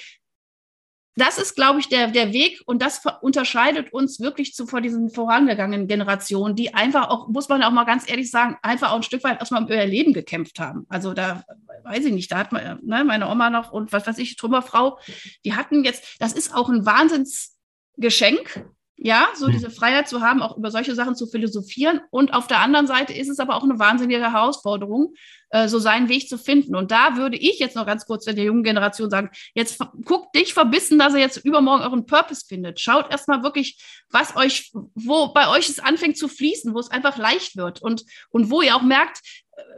das 1.16 1.38
ist, 1.38 1.54
glaube 1.54 1.80
ich, 1.80 1.88
der, 1.88 2.08
der 2.08 2.32
Weg 2.32 2.62
und 2.66 2.80
das 2.82 3.02
unterscheidet 3.20 3.92
uns 3.92 4.20
wirklich 4.20 4.54
zu 4.54 4.66
vor 4.66 4.80
diesen 4.80 5.10
vorangegangenen 5.10 5.88
Generationen, 5.88 6.54
die 6.54 6.72
einfach 6.72 7.08
auch, 7.08 7.28
muss 7.28 7.48
man 7.48 7.62
auch 7.62 7.72
mal 7.72 7.84
ganz 7.84 8.08
ehrlich 8.08 8.30
sagen, 8.30 8.56
einfach 8.62 8.92
auch 8.92 8.96
ein 8.96 9.02
Stück 9.02 9.24
weit 9.24 9.40
erstmal 9.40 9.62
um 9.62 9.68
ihr 9.68 9.84
Leben 9.86 10.12
gekämpft 10.12 10.60
haben. 10.60 10.86
Also 10.88 11.12
da 11.12 11.42
weiß 11.84 12.04
ich 12.04 12.12
nicht, 12.12 12.30
da 12.30 12.38
hat 12.38 12.52
man, 12.52 12.78
ne, 12.82 13.04
meine 13.04 13.28
Oma 13.28 13.50
noch 13.50 13.72
und 13.72 13.92
was 13.92 14.06
weiß 14.06 14.18
ich, 14.18 14.36
Trümmerfrau, 14.36 14.98
die 15.44 15.54
hatten 15.54 15.84
jetzt, 15.84 16.16
das 16.20 16.32
ist 16.32 16.54
auch 16.54 16.68
ein 16.68 16.86
Wahnsinnsgeschenk, 16.86 18.64
ja, 19.02 19.28
so 19.34 19.48
mhm. 19.48 19.52
diese 19.52 19.70
Freiheit 19.70 20.08
zu 20.08 20.20
haben, 20.20 20.42
auch 20.42 20.58
über 20.58 20.70
solche 20.70 20.94
Sachen 20.94 21.16
zu 21.16 21.26
philosophieren. 21.26 22.02
Und 22.10 22.34
auf 22.34 22.46
der 22.48 22.60
anderen 22.60 22.86
Seite 22.86 23.14
ist 23.14 23.30
es 23.30 23.38
aber 23.38 23.56
auch 23.56 23.62
eine 23.62 23.78
wahnsinnige 23.78 24.20
Herausforderung, 24.20 25.14
äh, 25.48 25.68
so 25.68 25.78
seinen 25.78 26.10
Weg 26.10 26.28
zu 26.28 26.36
finden. 26.36 26.76
Und 26.76 26.90
da 26.90 27.16
würde 27.16 27.38
ich 27.38 27.58
jetzt 27.58 27.76
noch 27.76 27.86
ganz 27.86 28.04
kurz 28.04 28.26
der 28.26 28.34
jungen 28.34 28.62
Generation 28.62 29.08
sagen, 29.08 29.30
jetzt 29.54 29.82
guckt 30.04 30.34
dich 30.36 30.52
verbissen, 30.52 30.98
dass 30.98 31.14
ihr 31.14 31.20
jetzt 31.20 31.38
übermorgen 31.38 31.82
euren 31.82 32.04
Purpose 32.04 32.44
findet. 32.46 32.78
Schaut 32.78 33.10
erstmal 33.10 33.42
wirklich, 33.42 33.82
was 34.10 34.36
euch, 34.36 34.70
wo 34.94 35.32
bei 35.32 35.48
euch 35.48 35.70
es 35.70 35.78
anfängt 35.78 36.18
zu 36.18 36.28
fließen, 36.28 36.74
wo 36.74 36.78
es 36.78 36.90
einfach 36.90 37.16
leicht 37.16 37.56
wird 37.56 37.80
und, 37.80 38.04
und 38.28 38.50
wo 38.50 38.60
ihr 38.60 38.76
auch 38.76 38.82
merkt, 38.82 39.22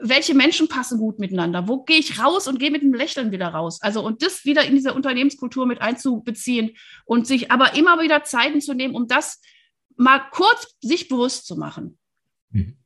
welche 0.00 0.34
Menschen 0.34 0.68
passen 0.68 0.98
gut 0.98 1.18
miteinander? 1.18 1.68
Wo 1.68 1.82
gehe 1.84 1.98
ich 1.98 2.18
raus 2.18 2.48
und 2.48 2.58
gehe 2.58 2.70
mit 2.70 2.82
einem 2.82 2.94
Lächeln 2.94 3.30
wieder 3.30 3.48
raus? 3.48 3.80
Also 3.82 4.04
und 4.04 4.22
das 4.22 4.44
wieder 4.44 4.64
in 4.64 4.74
diese 4.74 4.94
Unternehmenskultur 4.94 5.66
mit 5.66 5.80
einzubeziehen 5.80 6.76
und 7.04 7.26
sich 7.26 7.50
aber 7.50 7.74
immer 7.74 8.00
wieder 8.00 8.24
Zeiten 8.24 8.60
zu 8.60 8.74
nehmen, 8.74 8.94
um 8.94 9.06
das 9.06 9.40
mal 9.96 10.20
kurz 10.30 10.74
sich 10.80 11.08
bewusst 11.08 11.46
zu 11.46 11.56
machen. 11.56 11.98
Mhm. 12.50 12.76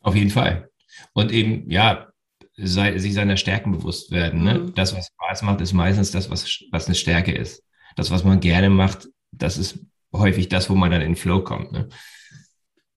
Auf 0.00 0.14
jeden 0.14 0.30
Fall. 0.30 0.70
Und 1.12 1.32
eben, 1.32 1.70
ja, 1.70 2.08
sei, 2.56 2.98
sich 2.98 3.14
seiner 3.14 3.36
Stärken 3.36 3.72
bewusst 3.72 4.10
werden. 4.10 4.42
Ne? 4.42 4.58
Mhm. 4.58 4.74
Das, 4.74 4.94
was 4.94 5.08
Spaß 5.08 5.42
macht, 5.42 5.60
ist 5.60 5.72
meistens 5.72 6.10
das, 6.10 6.30
was, 6.30 6.62
was 6.70 6.86
eine 6.86 6.94
Stärke 6.94 7.32
ist. 7.32 7.62
Das, 7.96 8.10
was 8.10 8.24
man 8.24 8.40
gerne 8.40 8.70
macht, 8.70 9.08
das 9.32 9.58
ist 9.58 9.80
häufig 10.12 10.48
das, 10.48 10.70
wo 10.70 10.74
man 10.74 10.90
dann 10.90 11.02
in 11.02 11.16
Flow 11.16 11.42
kommt. 11.42 11.72
Ne? 11.72 11.88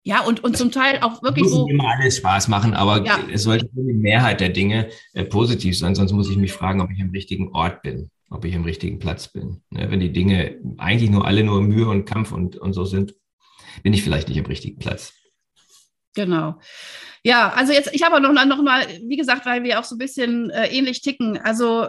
Ja, 0.04 0.22
und, 0.22 0.44
und 0.44 0.58
zum 0.58 0.72
Teil 0.72 1.00
auch 1.02 1.22
wirklich 1.22 1.44
muss 1.44 1.54
so. 1.54 1.62
Muss 1.62 1.72
immer 1.72 1.90
alles 1.96 2.18
Spaß 2.18 2.48
machen, 2.48 2.74
aber 2.74 3.06
ja. 3.06 3.20
es 3.32 3.44
sollte 3.44 3.70
die 3.72 3.94
Mehrheit 3.94 4.42
der 4.42 4.50
Dinge 4.50 4.90
äh, 5.14 5.24
positiv 5.24 5.78
sein, 5.78 5.94
sonst 5.94 6.12
muss 6.12 6.30
ich 6.30 6.38
mich 6.38 6.54
fragen, 6.54 6.82
ob 6.82 6.90
ich 6.92 7.02
am 7.02 7.12
richtigen 7.12 7.50
Ort 7.54 7.84
bin, 7.84 8.10
ob 8.30 8.44
ich 8.46 8.56
am 8.56 8.64
richtigen 8.64 8.98
Platz 8.98 9.28
bin. 9.28 9.62
Ne? 9.70 9.92
Wenn 9.92 10.00
die 10.00 10.12
Dinge 10.12 10.60
eigentlich 10.78 11.12
nur 11.12 11.28
alle 11.28 11.44
nur 11.44 11.62
Mühe 11.62 11.88
und 11.88 12.06
Kampf 12.06 12.32
und, 12.32 12.58
und 12.58 12.74
so 12.74 12.86
sind, 12.86 13.14
bin 13.84 13.94
ich 13.94 14.04
vielleicht 14.04 14.28
nicht 14.28 14.40
am 14.40 14.46
richtigen 14.46 14.80
Platz. 14.80 15.14
Genau. 16.16 16.60
Ja, 17.24 17.54
also 17.54 17.72
jetzt, 17.72 17.94
ich 17.94 18.02
habe 18.02 18.20
noch, 18.20 18.34
noch 18.34 18.64
mal, 18.64 18.88
wie 19.06 19.18
gesagt, 19.18 19.46
weil 19.46 19.64
wir 19.64 19.80
auch 19.80 19.84
so 19.84 19.96
ein 19.96 20.00
bisschen 20.00 20.50
äh, 20.50 20.68
ähnlich 20.68 21.02
ticken. 21.02 21.38
Also 21.38 21.88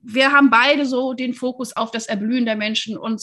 wir 0.00 0.32
haben 0.32 0.50
beide 0.50 0.84
so 0.84 1.14
den 1.14 1.32
Fokus 1.32 1.74
auf 1.74 1.90
das 1.90 2.06
Erblühen 2.06 2.44
der 2.44 2.56
Menschen 2.56 2.98
und 2.98 3.22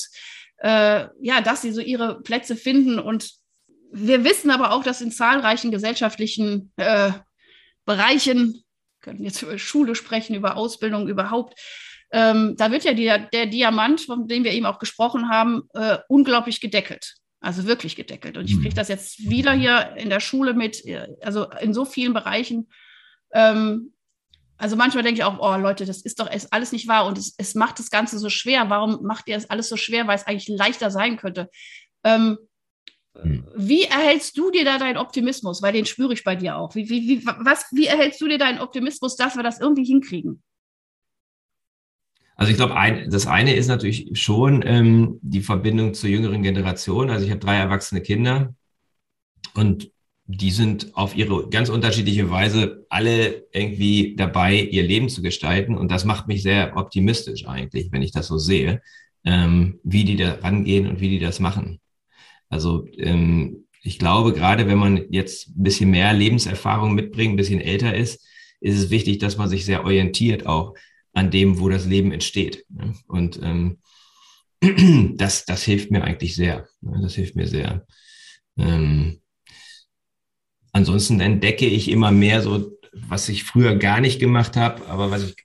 äh, 0.58 1.06
ja, 1.22 1.42
dass 1.44 1.62
sie 1.62 1.72
so 1.72 1.82
ihre 1.82 2.22
Plätze 2.22 2.56
finden 2.56 3.00
und 3.00 3.43
wir 3.94 4.24
wissen 4.24 4.50
aber 4.50 4.72
auch, 4.72 4.84
dass 4.84 5.02
in 5.02 5.12
zahlreichen 5.12 5.72
gesellschaftlichen 5.72 6.72
äh, 6.78 7.12
Bereichen, 7.86 8.54
wir 8.54 9.02
können 9.02 9.24
jetzt 9.24 9.42
über 9.42 9.58
Schule 9.58 9.96
sprechen, 9.96 10.36
über 10.36 10.58
Ausbildung 10.58 11.08
überhaupt, 11.08 11.60
ähm, 12.12 12.56
da 12.58 12.72
wird 12.72 12.84
ja 12.84 12.94
die, 12.94 13.12
der 13.34 13.46
Diamant, 13.48 14.02
von 14.02 14.28
dem 14.28 14.44
wir 14.44 14.52
eben 14.52 14.66
auch 14.66 14.80
gesprochen 14.80 15.30
haben, 15.30 15.64
äh, 15.74 15.98
unglaublich 16.08 16.62
gedeckelt. 16.62 17.16
Also 17.40 17.66
wirklich 17.66 17.96
gedeckelt. 17.96 18.38
Und 18.38 18.46
ich 18.46 18.56
kriege 18.56 18.70
mhm. 18.70 18.76
das 18.76 18.88
jetzt 18.88 19.30
wieder 19.30 19.52
hier 19.52 19.96
in 19.98 20.10
der 20.10 20.20
Schule 20.20 20.54
mit, 20.54 20.86
äh, 20.86 21.08
also 21.22 21.50
in 21.62 21.74
so 21.74 21.86
vielen 21.86 22.14
Bereichen. 22.14 22.70
Ähm, 23.34 23.94
also 24.58 24.76
manchmal 24.76 25.04
denke 25.04 25.20
ich 25.20 25.26
auch, 25.26 25.40
oh 25.40 25.58
Leute, 25.58 25.86
das 25.86 26.02
ist 26.02 26.20
doch 26.20 26.30
alles 26.52 26.72
nicht 26.72 26.88
wahr 26.88 27.06
und 27.06 27.18
es, 27.18 27.34
es 27.38 27.56
macht 27.56 27.80
das 27.80 27.90
Ganze 27.90 28.18
so 28.18 28.30
schwer. 28.30 28.70
Warum 28.70 29.04
macht 29.04 29.28
ihr 29.28 29.36
das 29.36 29.50
alles 29.50 29.68
so 29.68 29.76
schwer, 29.76 30.08
weil 30.08 30.16
es 30.16 30.26
eigentlich 30.26 30.48
leichter 30.48 30.90
sein 30.90 31.18
könnte? 31.18 31.50
Ähm, 32.04 32.38
hm. 33.22 33.46
Wie 33.56 33.84
erhältst 33.84 34.38
du 34.38 34.50
dir 34.50 34.66
da 34.66 34.78
deinen 34.78 34.98
Optimismus? 34.98 35.62
Weil 35.62 35.74
den 35.74 35.86
spüre 35.86 36.14
ich 36.14 36.24
bei 36.24 36.36
dir 36.36 36.58
auch. 36.58 36.76
Wie, 36.76 36.90
wie, 36.90 37.08
wie, 37.08 37.26
was, 37.26 37.66
wie 37.72 37.86
erhältst 37.86 38.20
du 38.22 38.28
dir 38.28 38.38
deinen 38.38 38.60
Optimismus, 38.60 39.16
dass 39.16 39.36
wir 39.36 39.44
das 39.44 39.60
irgendwie 39.60 39.86
hinkriegen? 39.86 40.42
Also 42.36 42.52
ich 42.52 42.58
glaube, 42.58 42.76
ein, 42.76 43.12
das 43.12 43.28
eine 43.28 43.56
ist 43.56 43.68
natürlich 43.68 44.10
schon 44.20 44.64
ähm, 44.66 45.20
die 45.22 45.42
Verbindung 45.42 45.94
zur 45.94 46.10
jüngeren 46.10 46.42
Generation. 46.42 47.12
Also 47.12 47.26
ich 47.26 47.32
habe 47.32 47.40
drei 47.40 47.58
erwachsene 47.58 48.02
Kinder 48.02 48.56
und 49.54 49.92
die 50.26 50.52
sind 50.52 50.96
auf 50.96 51.16
ihre 51.16 51.50
ganz 51.50 51.70
unterschiedliche 51.70 52.32
Weise 52.32 52.86
alle 52.90 53.46
irgendwie 53.52 54.16
dabei, 54.16 54.56
ihr 54.56 54.84
Leben 54.84 55.10
zu 55.10 55.22
gestalten. 55.22 55.78
Und 55.78 55.92
das 55.92 56.06
macht 56.06 56.28
mich 56.28 56.42
sehr 56.42 56.76
optimistisch 56.76 57.48
eigentlich, 57.48 57.92
wenn 57.92 58.02
ich 58.02 58.12
das 58.12 58.28
so 58.28 58.40
sehe, 58.40 58.82
ähm, 59.26 59.80
wie 59.84 60.04
die 60.04 60.16
da 60.16 60.36
rangehen 60.42 60.88
und 60.88 61.02
wie 61.02 61.10
die 61.10 61.20
das 61.20 61.40
machen. 61.40 61.80
Also 62.54 62.88
ähm, 62.98 63.66
ich 63.82 63.98
glaube, 64.00 64.32
gerade 64.32 64.68
wenn 64.68 64.78
man 64.78 65.12
jetzt 65.12 65.50
ein 65.50 65.64
bisschen 65.64 65.90
mehr 65.90 66.14
Lebenserfahrung 66.14 66.94
mitbringt, 66.94 67.34
ein 67.34 67.38
bisschen 67.38 67.60
älter 67.60 67.96
ist, 67.96 68.24
ist 68.62 68.78
es 68.78 68.90
wichtig, 68.92 69.18
dass 69.18 69.38
man 69.38 69.50
sich 69.50 69.66
sehr 69.66 69.84
orientiert 69.84 70.46
auch 70.46 70.76
an 71.14 71.32
dem, 71.32 71.60
wo 71.60 71.68
das 71.68 71.86
Leben 71.86 72.12
entsteht. 72.12 72.66
Ne? 72.70 72.94
Und 73.08 73.40
ähm, 73.44 73.80
das, 75.18 75.46
das 75.46 75.64
hilft 75.64 75.92
mir 75.92 76.04
eigentlich 76.04 76.36
sehr. 76.36 76.68
Ne? 76.82 77.00
Das 77.02 77.16
hilft 77.16 77.36
mir 77.36 77.48
sehr. 77.48 77.86
Ähm, 78.58 79.20
ansonsten 80.72 81.20
entdecke 81.20 81.66
ich 81.66 81.90
immer 81.90 82.12
mehr 82.12 82.42
so, 82.42 82.72
was 82.94 83.30
ich 83.30 83.44
früher 83.44 83.76
gar 83.76 84.00
nicht 84.00 84.20
gemacht 84.20 84.56
habe, 84.56 84.86
aber 84.88 85.10
was 85.10 85.24
ich 85.24 85.36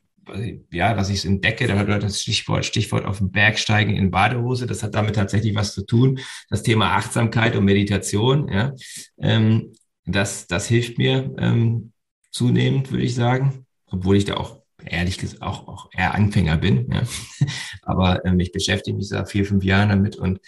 ja, 0.71 0.97
was 0.97 1.11
ich 1.11 1.25
entdecke, 1.25 1.67
da 1.67 1.77
hat 1.77 2.03
das 2.03 2.23
Stichwort, 2.23 2.65
Stichwort 2.65 3.05
auf 3.05 3.19
den 3.19 3.31
Berg 3.31 3.59
steigen 3.59 3.97
in 3.97 4.11
Badehose. 4.11 4.67
Das 4.67 4.83
hat 4.83 4.95
damit 4.95 5.15
tatsächlich 5.15 5.55
was 5.55 5.75
zu 5.75 5.85
tun. 5.85 6.21
Das 6.51 6.63
Thema 6.63 6.97
Achtsamkeit 6.97 7.57
und 7.57 7.65
Meditation, 7.65 8.49
ja, 8.49 8.75
ähm, 9.19 9.73
das, 10.05 10.47
das 10.47 10.67
hilft 10.69 10.99
mir 10.99 11.35
ähm, 11.39 11.93
zunehmend, 12.31 12.91
würde 12.91 13.05
ich 13.05 13.15
sagen, 13.15 13.67
obwohl 13.87 14.17
ich 14.17 14.25
da 14.25 14.37
auch 14.37 14.63
ehrlich 14.85 15.19
gesagt 15.19 15.43
auch, 15.43 15.69
auch 15.69 15.91
eher 15.93 16.15
Anfänger 16.15 16.57
bin. 16.57 16.91
Ja. 16.91 17.03
Aber 17.83 18.25
ähm, 18.25 18.41
ich 18.41 18.53
beschäftige 18.53 18.97
mich 18.97 19.09
seit 19.09 19.31
vier, 19.31 19.45
fünf 19.45 19.65
Jahren 19.65 19.89
damit 19.89 20.17
und 20.17 20.41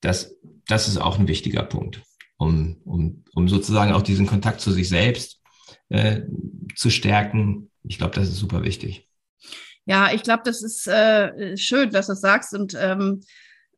das, 0.00 0.36
das 0.66 0.88
ist 0.88 0.98
auch 0.98 1.18
ein 1.18 1.28
wichtiger 1.28 1.62
Punkt 1.62 2.02
um, 2.40 2.80
um, 2.84 3.24
um 3.34 3.48
sozusagen 3.48 3.92
auch 3.92 4.02
diesen 4.02 4.26
Kontakt 4.26 4.60
zu 4.60 4.72
sich 4.72 4.88
selbst 4.88 5.40
äh, 5.90 6.22
zu 6.74 6.88
stärken. 6.90 7.70
Ich 7.84 7.98
glaube, 7.98 8.14
das 8.14 8.28
ist 8.28 8.38
super 8.38 8.64
wichtig. 8.64 9.06
Ja, 9.86 10.12
ich 10.12 10.22
glaube, 10.22 10.42
das 10.44 10.62
ist 10.62 10.86
äh, 10.86 11.56
schön, 11.56 11.90
dass 11.90 12.06
du 12.06 12.12
das 12.12 12.20
sagst. 12.20 12.54
Und 12.54 12.76
ähm, 12.78 13.22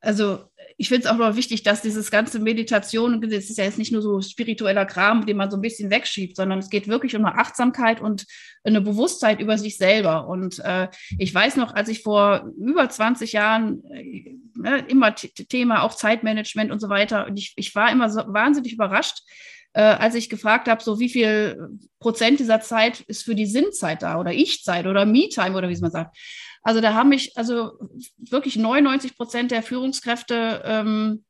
also 0.00 0.40
ich 0.76 0.88
finde 0.88 1.06
es 1.06 1.12
auch 1.12 1.16
noch 1.16 1.36
wichtig, 1.36 1.62
dass 1.62 1.82
dieses 1.82 2.10
ganze 2.10 2.40
Meditation, 2.40 3.20
das 3.20 3.50
ist 3.50 3.58
ja 3.58 3.64
jetzt 3.64 3.78
nicht 3.78 3.92
nur 3.92 4.02
so 4.02 4.20
spiritueller 4.20 4.84
Kram, 4.84 5.26
den 5.26 5.36
man 5.36 5.50
so 5.50 5.56
ein 5.56 5.62
bisschen 5.62 5.90
wegschiebt, 5.90 6.36
sondern 6.36 6.58
es 6.58 6.70
geht 6.70 6.88
wirklich 6.88 7.14
um 7.14 7.24
eine 7.24 7.38
Achtsamkeit 7.38 8.00
und 8.00 8.26
eine 8.64 8.80
Bewusstheit 8.80 9.40
über 9.40 9.58
sich 9.58 9.76
selber. 9.76 10.26
Und 10.26 10.58
äh, 10.60 10.88
ich 11.18 11.32
weiß 11.32 11.56
noch, 11.56 11.74
als 11.74 11.88
ich 11.88 12.02
vor 12.02 12.50
über 12.58 12.88
20 12.88 13.32
Jahren 13.32 13.84
äh, 13.92 14.36
ne, 14.56 14.84
immer 14.88 15.14
Thema 15.14 15.82
auch 15.82 15.94
Zeitmanagement 15.94 16.72
und 16.72 16.80
so 16.80 16.88
weiter, 16.88 17.26
und 17.26 17.38
ich, 17.38 17.52
ich 17.56 17.74
war 17.74 17.90
immer 17.92 18.10
so 18.10 18.22
wahnsinnig 18.26 18.72
überrascht, 18.72 19.22
äh, 19.74 19.82
als 19.82 20.14
ich 20.14 20.28
gefragt 20.28 20.68
habe, 20.68 20.82
so 20.82 20.98
wie 21.00 21.08
viel 21.08 21.78
Prozent 21.98 22.40
dieser 22.40 22.60
Zeit 22.60 23.00
ist 23.00 23.22
für 23.22 23.34
die 23.34 23.46
Sinnzeit 23.46 24.02
da 24.02 24.18
oder 24.18 24.32
Ich-Zeit 24.32 24.86
oder 24.86 25.06
Me-Time 25.06 25.56
oder 25.56 25.68
wie 25.68 25.72
es 25.72 25.80
man 25.80 25.90
sagt. 25.90 26.16
Also 26.62 26.80
da 26.80 26.94
haben 26.94 27.08
mich 27.08 27.36
also 27.36 27.72
wirklich 28.18 28.56
99 28.56 29.16
Prozent 29.16 29.50
der 29.50 29.62
Führungskräfte 29.62 30.62
ähm, 30.64 31.24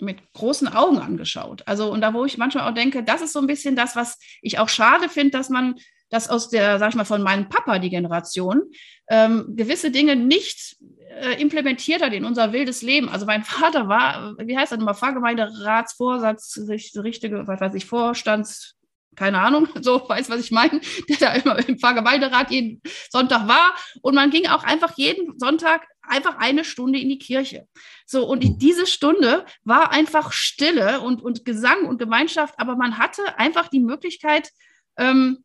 mit 0.00 0.32
großen 0.32 0.68
Augen 0.68 0.98
angeschaut. 0.98 1.62
Also 1.66 1.92
und 1.92 2.00
da, 2.00 2.14
wo 2.14 2.24
ich 2.24 2.38
manchmal 2.38 2.68
auch 2.68 2.74
denke, 2.74 3.04
das 3.04 3.22
ist 3.22 3.32
so 3.32 3.38
ein 3.38 3.46
bisschen 3.46 3.76
das, 3.76 3.94
was 3.94 4.18
ich 4.40 4.58
auch 4.58 4.68
schade 4.68 5.08
finde, 5.08 5.30
dass 5.30 5.48
man 5.48 5.76
das 6.12 6.28
aus 6.28 6.50
der, 6.50 6.78
sag 6.78 6.90
ich 6.90 6.94
mal, 6.94 7.04
von 7.04 7.22
meinem 7.22 7.48
Papa, 7.48 7.78
die 7.78 7.88
Generation, 7.88 8.62
ähm, 9.08 9.46
gewisse 9.56 9.90
Dinge 9.90 10.14
nicht 10.14 10.76
äh, 11.08 11.40
implementiert 11.40 12.02
hat 12.02 12.12
in 12.12 12.26
unser 12.26 12.52
wildes 12.52 12.82
Leben. 12.82 13.08
Also 13.08 13.24
mein 13.24 13.44
Vater 13.44 13.88
war, 13.88 14.36
wie 14.38 14.56
heißt 14.56 14.72
das 14.72 14.78
nochmal, 14.78 14.94
Pfarrgemeinderatsvorsatz, 14.94 16.60
richtige, 16.96 17.46
was 17.48 17.60
weiß 17.60 17.74
ich, 17.74 17.86
Vorstands, 17.86 18.76
keine 19.16 19.40
Ahnung, 19.40 19.68
so 19.80 20.06
weiß, 20.06 20.28
was 20.28 20.40
ich 20.40 20.50
meine, 20.50 20.82
der 21.08 21.16
da 21.16 21.32
immer 21.32 21.66
im 21.66 21.78
Pfarrgemeinderat 21.78 22.50
jeden 22.50 22.82
Sonntag 23.10 23.48
war. 23.48 23.74
Und 24.02 24.14
man 24.14 24.28
ging 24.28 24.48
auch 24.48 24.64
einfach 24.64 24.98
jeden 24.98 25.38
Sonntag 25.38 25.86
einfach 26.02 26.36
eine 26.36 26.64
Stunde 26.64 26.98
in 26.98 27.08
die 27.08 27.18
Kirche. 27.18 27.66
So, 28.04 28.26
und 28.28 28.60
diese 28.60 28.86
Stunde 28.86 29.46
war 29.64 29.92
einfach 29.92 30.32
Stille 30.32 31.00
und, 31.00 31.22
und 31.22 31.46
Gesang 31.46 31.86
und 31.86 31.98
Gemeinschaft, 31.98 32.54
aber 32.58 32.76
man 32.76 32.98
hatte 32.98 33.38
einfach 33.38 33.68
die 33.68 33.80
Möglichkeit, 33.80 34.50
ähm, 34.98 35.42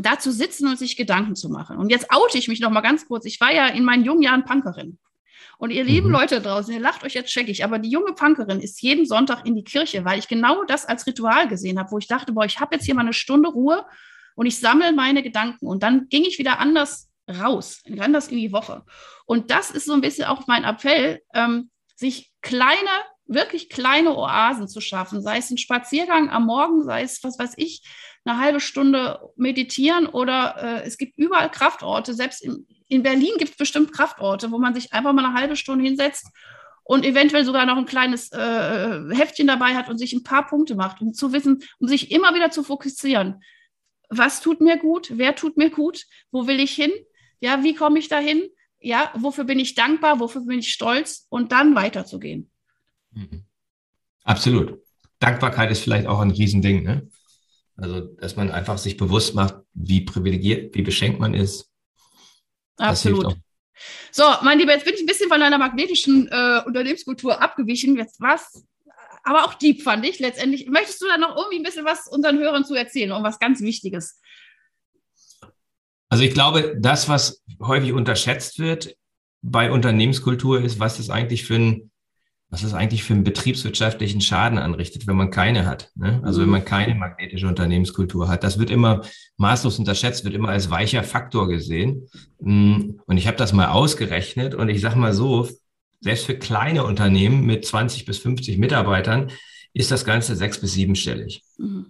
da 0.00 0.18
zu 0.18 0.32
sitzen 0.32 0.68
und 0.68 0.78
sich 0.78 0.96
Gedanken 0.96 1.36
zu 1.36 1.48
machen. 1.48 1.78
Und 1.78 1.90
jetzt 1.90 2.10
oute 2.10 2.38
ich 2.38 2.48
mich 2.48 2.60
noch 2.60 2.70
mal 2.70 2.80
ganz 2.80 3.06
kurz. 3.06 3.24
Ich 3.24 3.40
war 3.40 3.52
ja 3.52 3.66
in 3.68 3.84
meinen 3.84 4.04
jungen 4.04 4.22
Jahren 4.22 4.44
Punkerin. 4.44 4.98
Und 5.58 5.70
ihr 5.70 5.84
lieben 5.84 6.08
mhm. 6.08 6.14
Leute 6.14 6.40
draußen, 6.40 6.72
ihr 6.72 6.80
lacht 6.80 7.02
euch 7.04 7.14
jetzt 7.14 7.30
checkig, 7.30 7.64
aber 7.64 7.78
die 7.78 7.88
junge 7.88 8.12
Punkerin 8.12 8.60
ist 8.60 8.82
jeden 8.82 9.06
Sonntag 9.06 9.46
in 9.46 9.54
die 9.54 9.64
Kirche, 9.64 10.04
weil 10.04 10.18
ich 10.18 10.28
genau 10.28 10.64
das 10.64 10.84
als 10.84 11.06
Ritual 11.06 11.48
gesehen 11.48 11.78
habe, 11.78 11.90
wo 11.90 11.98
ich 11.98 12.08
dachte, 12.08 12.32
boah, 12.32 12.44
ich 12.44 12.60
habe 12.60 12.74
jetzt 12.74 12.84
hier 12.84 12.94
mal 12.94 13.00
eine 13.00 13.14
Stunde 13.14 13.48
Ruhe 13.48 13.86
und 14.34 14.46
ich 14.46 14.58
sammle 14.58 14.92
meine 14.92 15.22
Gedanken. 15.22 15.66
Und 15.66 15.82
dann 15.82 16.08
ging 16.08 16.24
ich 16.24 16.38
wieder 16.38 16.58
anders 16.58 17.10
raus, 17.28 17.82
anders 17.98 18.28
in 18.28 18.38
die 18.38 18.52
Woche. 18.52 18.84
Und 19.24 19.50
das 19.50 19.70
ist 19.70 19.86
so 19.86 19.94
ein 19.94 20.00
bisschen 20.00 20.26
auch 20.26 20.46
mein 20.46 20.64
Appell, 20.64 21.22
ähm, 21.34 21.70
sich 21.96 22.32
kleine, 22.42 22.90
wirklich 23.26 23.70
kleine 23.70 24.14
Oasen 24.14 24.68
zu 24.68 24.80
schaffen, 24.80 25.22
sei 25.22 25.38
es 25.38 25.50
ein 25.50 25.58
Spaziergang 25.58 26.30
am 26.30 26.46
Morgen, 26.46 26.84
sei 26.84 27.02
es, 27.02 27.24
was 27.24 27.38
weiß 27.38 27.54
ich, 27.56 27.82
eine 28.26 28.40
halbe 28.40 28.60
Stunde 28.60 29.20
meditieren 29.36 30.06
oder 30.06 30.56
äh, 30.58 30.86
es 30.86 30.98
gibt 30.98 31.16
überall 31.16 31.50
Kraftorte, 31.50 32.12
selbst 32.12 32.42
in, 32.42 32.66
in 32.88 33.02
Berlin 33.02 33.32
gibt 33.38 33.52
es 33.52 33.56
bestimmt 33.56 33.92
Kraftorte, 33.92 34.50
wo 34.50 34.58
man 34.58 34.74
sich 34.74 34.92
einfach 34.92 35.12
mal 35.12 35.24
eine 35.24 35.34
halbe 35.34 35.56
Stunde 35.56 35.84
hinsetzt 35.84 36.26
und 36.82 37.04
eventuell 37.04 37.44
sogar 37.44 37.66
noch 37.66 37.76
ein 37.76 37.86
kleines 37.86 38.32
äh, 38.32 39.14
Heftchen 39.14 39.46
dabei 39.46 39.74
hat 39.76 39.88
und 39.88 39.98
sich 39.98 40.12
ein 40.12 40.24
paar 40.24 40.46
Punkte 40.46 40.74
macht, 40.74 41.00
um 41.00 41.14
zu 41.14 41.32
wissen, 41.32 41.62
um 41.78 41.88
sich 41.88 42.10
immer 42.10 42.34
wieder 42.34 42.50
zu 42.50 42.62
fokussieren. 42.62 43.42
Was 44.08 44.40
tut 44.40 44.60
mir 44.60 44.76
gut? 44.76 45.12
Wer 45.14 45.34
tut 45.34 45.56
mir 45.56 45.70
gut? 45.70 46.04
Wo 46.30 46.46
will 46.46 46.60
ich 46.60 46.74
hin? 46.74 46.92
Ja, 47.40 47.62
wie 47.62 47.74
komme 47.74 47.98
ich 47.98 48.08
dahin? 48.08 48.48
Ja, 48.80 49.10
wofür 49.14 49.44
bin 49.44 49.58
ich 49.58 49.74
dankbar? 49.74 50.20
Wofür 50.20 50.42
bin 50.42 50.60
ich 50.60 50.72
stolz? 50.72 51.26
Und 51.28 51.50
dann 51.50 51.74
weiterzugehen. 51.74 52.50
Mhm. 53.10 53.44
Absolut. 54.22 54.80
Dankbarkeit 55.18 55.70
ist 55.70 55.80
vielleicht 55.80 56.06
auch 56.06 56.20
ein 56.20 56.30
Riesending, 56.30 56.82
ne? 56.82 57.08
Also, 57.76 58.00
dass 58.00 58.36
man 58.36 58.50
einfach 58.50 58.78
sich 58.78 58.96
bewusst 58.96 59.34
macht, 59.34 59.56
wie 59.74 60.00
privilegiert, 60.00 60.74
wie 60.74 60.82
beschenkt 60.82 61.20
man 61.20 61.34
ist, 61.34 61.70
Absolut. 62.76 63.36
So, 64.10 64.24
mein 64.42 64.58
Lieber, 64.58 64.72
jetzt 64.72 64.84
bin 64.84 64.94
ich 64.94 65.00
ein 65.00 65.06
bisschen 65.06 65.28
von 65.28 65.40
deiner 65.40 65.58
magnetischen 65.58 66.28
äh, 66.28 66.62
Unternehmenskultur 66.64 67.40
abgewichen. 67.42 67.96
Jetzt 67.96 68.20
was, 68.20 68.64
aber 69.22 69.44
auch 69.44 69.54
deep 69.54 69.82
fand 69.82 70.06
ich 70.06 70.18
letztendlich. 70.18 70.68
Möchtest 70.68 71.02
du 71.02 71.06
da 71.06 71.18
noch 71.18 71.36
irgendwie 71.36 71.58
ein 71.58 71.62
bisschen 71.62 71.84
was 71.84 72.08
unseren 72.08 72.38
Hörern 72.38 72.64
zu 72.64 72.74
erzählen, 72.74 73.12
um 73.12 73.22
was 73.22 73.38
ganz 73.38 73.60
Wichtiges? 73.60 74.20
Also 76.08 76.24
ich 76.24 76.32
glaube, 76.32 76.76
das, 76.78 77.08
was 77.08 77.42
häufig 77.60 77.92
unterschätzt 77.92 78.58
wird 78.58 78.96
bei 79.42 79.70
Unternehmenskultur, 79.70 80.62
ist, 80.62 80.78
was 80.78 80.98
ist 80.98 81.10
eigentlich 81.10 81.44
für 81.44 81.56
ein 81.56 81.90
was 82.48 82.62
es 82.62 82.74
eigentlich 82.74 83.02
für 83.02 83.14
einen 83.14 83.24
betriebswirtschaftlichen 83.24 84.20
Schaden 84.20 84.58
anrichtet, 84.58 85.06
wenn 85.06 85.16
man 85.16 85.30
keine 85.30 85.66
hat. 85.66 85.90
Ne? 85.96 86.20
Also 86.24 86.40
wenn 86.40 86.48
man 86.48 86.60
mhm. 86.60 86.66
keine 86.66 86.94
magnetische 86.94 87.48
Unternehmenskultur 87.48 88.28
hat. 88.28 88.44
Das 88.44 88.58
wird 88.58 88.70
immer 88.70 89.02
maßlos 89.36 89.78
unterschätzt, 89.78 90.24
wird 90.24 90.34
immer 90.34 90.50
als 90.50 90.70
weicher 90.70 91.02
Faktor 91.02 91.48
gesehen. 91.48 92.08
Mm, 92.40 93.00
und 93.04 93.16
ich 93.16 93.26
habe 93.26 93.36
das 93.36 93.52
mal 93.52 93.68
ausgerechnet 93.68 94.54
und 94.54 94.68
ich 94.68 94.80
sage 94.80 94.98
mal 94.98 95.12
so, 95.12 95.48
selbst 96.00 96.26
für 96.26 96.38
kleine 96.38 96.84
Unternehmen 96.84 97.44
mit 97.44 97.66
20 97.66 98.04
bis 98.04 98.18
50 98.18 98.58
Mitarbeitern 98.58 99.30
ist 99.72 99.90
das 99.90 100.04
Ganze 100.04 100.36
sechs 100.36 100.60
bis 100.60 100.72
siebenstellig. 100.72 101.42
Mhm. 101.58 101.86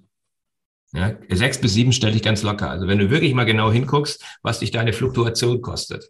Ja, 0.92 1.14
sechs 1.29 1.61
bis 1.61 1.75
siebenstellig 1.75 2.23
ganz 2.23 2.42
locker. 2.42 2.71
Also 2.71 2.87
wenn 2.87 2.99
du 2.99 3.11
wirklich 3.11 3.35
mal 3.35 3.45
genau 3.45 3.71
hinguckst, 3.71 4.25
was 4.42 4.61
dich 4.61 4.71
deine 4.71 4.95
Fluktuation 4.95 5.61
kostet. 5.61 6.09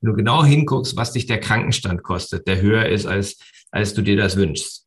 Wenn 0.00 0.10
du 0.10 0.16
genau 0.16 0.44
hinguckst, 0.44 0.96
was 0.96 1.12
dich 1.12 1.26
der 1.26 1.40
Krankenstand 1.40 2.02
kostet, 2.02 2.46
der 2.46 2.60
höher 2.60 2.86
ist, 2.86 3.06
als, 3.06 3.38
als 3.70 3.94
du 3.94 4.02
dir 4.02 4.16
das 4.16 4.36
wünschst. 4.36 4.86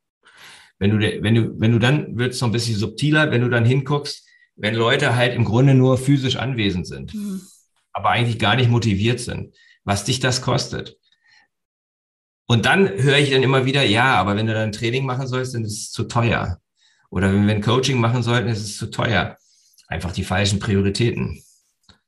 Wenn 0.79 0.91
du, 0.91 0.99
wenn 0.99 1.35
du, 1.35 1.59
wenn 1.59 1.71
du 1.71 1.79
dann, 1.79 2.17
wird 2.17 2.33
es 2.33 2.41
noch 2.41 2.49
ein 2.49 2.51
bisschen 2.53 2.75
subtiler, 2.75 3.31
wenn 3.31 3.41
du 3.41 3.49
dann 3.49 3.65
hinguckst, 3.65 4.27
wenn 4.55 4.75
Leute 4.75 5.15
halt 5.15 5.35
im 5.35 5.45
Grunde 5.45 5.73
nur 5.73 5.97
physisch 5.97 6.35
anwesend 6.35 6.87
sind, 6.87 7.13
mhm. 7.13 7.41
aber 7.93 8.09
eigentlich 8.09 8.39
gar 8.39 8.55
nicht 8.55 8.69
motiviert 8.69 9.19
sind, 9.19 9.55
was 9.83 10.03
dich 10.03 10.19
das 10.19 10.41
kostet. 10.41 10.97
Und 12.47 12.65
dann 12.65 12.87
höre 12.89 13.17
ich 13.17 13.31
dann 13.31 13.43
immer 13.43 13.65
wieder, 13.65 13.83
ja, 13.83 14.15
aber 14.15 14.35
wenn 14.35 14.47
du 14.47 14.53
dann 14.53 14.71
Training 14.71 15.05
machen 15.05 15.27
sollst, 15.27 15.53
dann 15.53 15.65
ist 15.65 15.77
es 15.77 15.91
zu 15.91 16.05
teuer. 16.05 16.59
Oder 17.09 17.33
wenn 17.33 17.45
wir 17.45 17.55
ein 17.55 17.61
Coaching 17.61 17.99
machen 17.99 18.23
sollten, 18.23 18.47
ist 18.47 18.61
es 18.61 18.77
zu 18.77 18.89
teuer. 18.89 19.37
Einfach 19.87 20.11
die 20.11 20.23
falschen 20.23 20.59
Prioritäten 20.59 21.41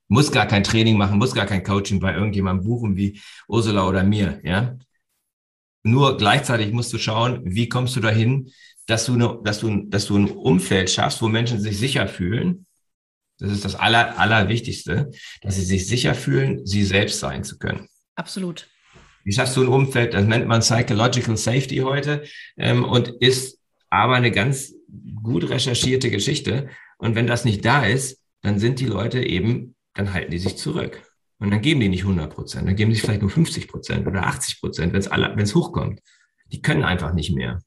muss 0.10 0.32
gar 0.32 0.48
kein 0.48 0.64
Training 0.64 0.98
machen, 0.98 1.18
muss 1.18 1.34
gar 1.34 1.46
kein 1.46 1.64
Coaching 1.64 2.00
bei 2.00 2.14
irgendjemandem 2.14 2.66
buchen 2.66 2.98
wie 2.98 3.22
Ursula 3.48 3.88
oder 3.88 4.04
mir, 4.04 4.42
ja. 4.44 4.78
Nur 5.84 6.18
gleichzeitig 6.18 6.74
musst 6.74 6.92
du 6.92 6.98
schauen, 6.98 7.42
wie 7.46 7.70
kommst 7.70 7.96
du 7.96 8.02
dahin, 8.02 8.52
dass 8.88 9.06
du, 9.06 9.16
ne, 9.16 9.40
dass 9.44 9.60
du, 9.60 9.86
dass 9.86 10.08
du 10.08 10.18
ein 10.18 10.30
Umfeld 10.30 10.90
schaffst, 10.90 11.22
wo 11.22 11.30
Menschen 11.30 11.62
sich 11.62 11.78
sicher 11.78 12.08
fühlen. 12.08 12.66
Das 13.38 13.52
ist 13.52 13.64
das 13.64 13.76
Aller, 13.76 14.20
Allerwichtigste, 14.20 15.12
dass 15.42 15.56
sie 15.56 15.64
sich 15.64 15.88
sicher 15.88 16.16
fühlen, 16.16 16.66
sie 16.66 16.84
selbst 16.84 17.20
sein 17.20 17.46
zu 17.46 17.58
können. 17.58 17.88
Absolut. 18.16 18.68
Wie 19.24 19.32
schaffst 19.32 19.56
du 19.56 19.62
ein 19.62 19.68
Umfeld, 19.68 20.14
das 20.14 20.26
nennt 20.26 20.48
man 20.48 20.62
Psychological 20.62 21.38
Safety 21.38 21.78
heute 21.78 22.24
ähm, 22.58 22.84
und 22.84 23.10
ist 23.22 23.60
aber 23.90 24.16
eine 24.16 24.32
ganz 24.32 24.74
gut 25.24 25.50
recherchierte 25.50 26.10
Geschichte. 26.10 26.70
Und 26.98 27.16
wenn 27.16 27.28
das 27.28 27.46
nicht 27.46 27.64
da 27.64 27.86
ist, 27.86 28.20
dann 28.42 28.60
sind 28.60 28.80
die 28.80 28.86
Leute 28.86 29.24
eben, 29.24 29.76
dann 29.94 30.14
halten 30.14 30.32
die 30.32 30.40
sich 30.40 30.58
zurück. 30.58 31.02
Und 31.40 31.52
dann 31.52 31.62
geben 31.62 31.80
die 31.80 31.90
nicht 31.90 32.04
100 32.04 32.34
Prozent, 32.34 32.68
dann 32.68 32.76
geben 32.76 32.94
sie 32.94 33.00
vielleicht 33.00 33.22
nur 33.22 33.30
50 33.30 33.68
Prozent 33.70 34.08
oder 34.08 34.28
80 34.28 34.60
Prozent, 34.60 34.94
wenn 34.94 35.40
es 35.40 35.56
hochkommt. 35.56 36.02
Die 36.52 36.62
können 36.62 36.84
einfach 36.84 37.14
nicht 37.14 37.34
mehr. 37.34 37.62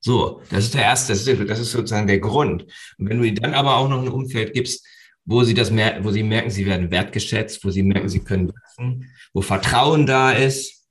So, 0.00 0.40
das 0.50 0.64
ist 0.64 0.74
der 0.74 0.82
erste, 0.82 1.12
das 1.12 1.26
ist, 1.26 1.50
das 1.50 1.58
ist 1.58 1.72
sozusagen 1.72 2.06
der 2.06 2.20
Grund. 2.20 2.62
Und 2.98 3.08
wenn 3.08 3.18
du 3.18 3.24
ihnen 3.24 3.36
dann 3.36 3.52
aber 3.52 3.76
auch 3.76 3.88
noch 3.88 4.00
ein 4.00 4.08
Umfeld 4.08 4.54
gibst, 4.54 4.86
wo 5.26 5.44
sie 5.44 5.52
das 5.52 5.70
mer 5.70 6.02
wo 6.02 6.10
sie 6.10 6.22
merken, 6.22 6.50
sie 6.50 6.64
werden 6.64 6.90
wertgeschätzt, 6.90 7.62
wo 7.64 7.70
sie 7.70 7.82
merken, 7.82 8.08
sie 8.08 8.20
können 8.20 8.48
wachsen, 8.48 9.10
wo 9.34 9.42
Vertrauen 9.42 10.06
da 10.06 10.32
ist. 10.32 10.88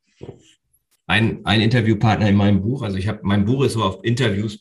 Ein, 1.07 1.43
ein 1.43 1.61
Interviewpartner 1.61 2.29
in 2.29 2.35
meinem 2.35 2.61
Buch, 2.61 2.83
also 2.83 2.97
ich 2.97 3.07
habe, 3.07 3.21
mein 3.23 3.45
Buch 3.45 3.63
ist 3.63 3.73
so 3.73 3.83
auf 3.83 4.03
Interviews 4.03 4.59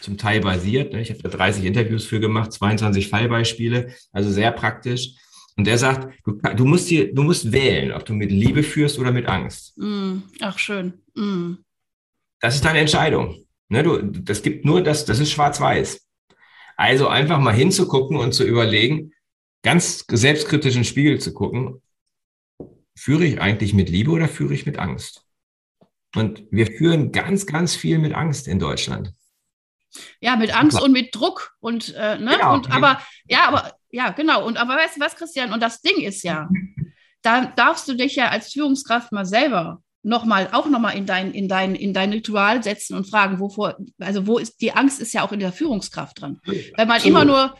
zum 0.00 0.18
Teil 0.18 0.40
basiert. 0.40 0.92
Ne? 0.92 1.00
Ich 1.00 1.08
habe 1.08 1.22
da 1.22 1.30
30 1.30 1.64
Interviews 1.64 2.04
für 2.04 2.20
gemacht, 2.20 2.52
22 2.52 3.08
Fallbeispiele, 3.08 3.94
also 4.12 4.30
sehr 4.30 4.52
praktisch. 4.52 5.14
Und 5.58 5.66
er 5.66 5.76
sagt, 5.76 6.14
du, 6.24 6.38
du, 6.54 6.64
musst 6.64 6.88
dir, 6.88 7.12
du 7.12 7.24
musst 7.24 7.50
wählen, 7.50 7.90
ob 7.92 8.06
du 8.06 8.14
mit 8.14 8.30
Liebe 8.30 8.62
führst 8.62 8.96
oder 8.96 9.10
mit 9.10 9.26
Angst. 9.26 9.76
Mm, 9.76 10.18
ach, 10.40 10.56
schön. 10.56 11.02
Mm. 11.14 11.54
Das 12.40 12.54
ist 12.54 12.64
deine 12.64 12.78
Entscheidung. 12.78 13.44
Ne, 13.68 13.82
du, 13.82 14.00
das 14.00 14.42
gibt 14.42 14.64
nur 14.64 14.82
das, 14.82 15.04
das 15.04 15.18
ist 15.18 15.32
schwarz-weiß. 15.32 16.06
Also 16.76 17.08
einfach 17.08 17.40
mal 17.40 17.52
hinzugucken 17.52 18.16
und 18.16 18.32
zu 18.32 18.44
überlegen, 18.44 19.12
ganz 19.64 20.04
selbstkritisch 20.08 20.76
in 20.76 20.82
den 20.82 20.84
Spiegel 20.84 21.20
zu 21.20 21.34
gucken, 21.34 21.82
führe 22.96 23.24
ich 23.24 23.40
eigentlich 23.40 23.74
mit 23.74 23.90
Liebe 23.90 24.12
oder 24.12 24.28
führe 24.28 24.54
ich 24.54 24.64
mit 24.64 24.78
Angst? 24.78 25.24
Und 26.14 26.44
wir 26.52 26.68
führen 26.68 27.10
ganz, 27.10 27.46
ganz 27.46 27.74
viel 27.74 27.98
mit 27.98 28.14
Angst 28.14 28.46
in 28.46 28.60
Deutschland. 28.60 29.12
Ja, 30.20 30.36
mit 30.36 30.54
Angst 30.54 30.80
und 30.80 30.92
mit 30.92 31.14
Druck 31.14 31.56
und, 31.58 31.94
äh, 31.96 32.16
ne? 32.18 32.36
Genau. 32.36 32.54
und 32.54 32.70
aber 32.70 33.02
ja, 33.26 33.48
aber 33.48 33.77
ja, 33.90 34.10
genau. 34.10 34.46
Und 34.46 34.56
aber 34.56 34.76
weißt 34.76 34.96
du 34.96 35.00
was, 35.00 35.16
Christian? 35.16 35.52
Und 35.52 35.62
das 35.62 35.80
Ding 35.80 36.00
ist 36.02 36.22
ja, 36.22 36.48
da 37.22 37.46
darfst 37.46 37.88
du 37.88 37.94
dich 37.94 38.16
ja 38.16 38.28
als 38.28 38.52
Führungskraft 38.52 39.12
mal 39.12 39.26
selber 39.26 39.82
noch 40.02 40.24
mal, 40.24 40.48
auch 40.52 40.66
nochmal 40.66 40.96
in 40.96 41.06
dein, 41.06 41.32
in, 41.32 41.48
dein, 41.48 41.74
in 41.74 41.92
dein 41.92 42.12
Ritual 42.12 42.62
setzen 42.62 42.96
und 42.96 43.08
fragen, 43.08 43.40
wovor, 43.40 43.76
also 43.98 44.26
wo 44.26 44.38
ist, 44.38 44.60
die 44.60 44.72
Angst 44.72 45.00
ist 45.00 45.12
ja 45.12 45.22
auch 45.22 45.32
in 45.32 45.40
der 45.40 45.52
Führungskraft 45.52 46.20
dran. 46.20 46.40
Wenn 46.76 46.88
man 46.88 47.02
immer 47.02 47.24
nur 47.24 47.54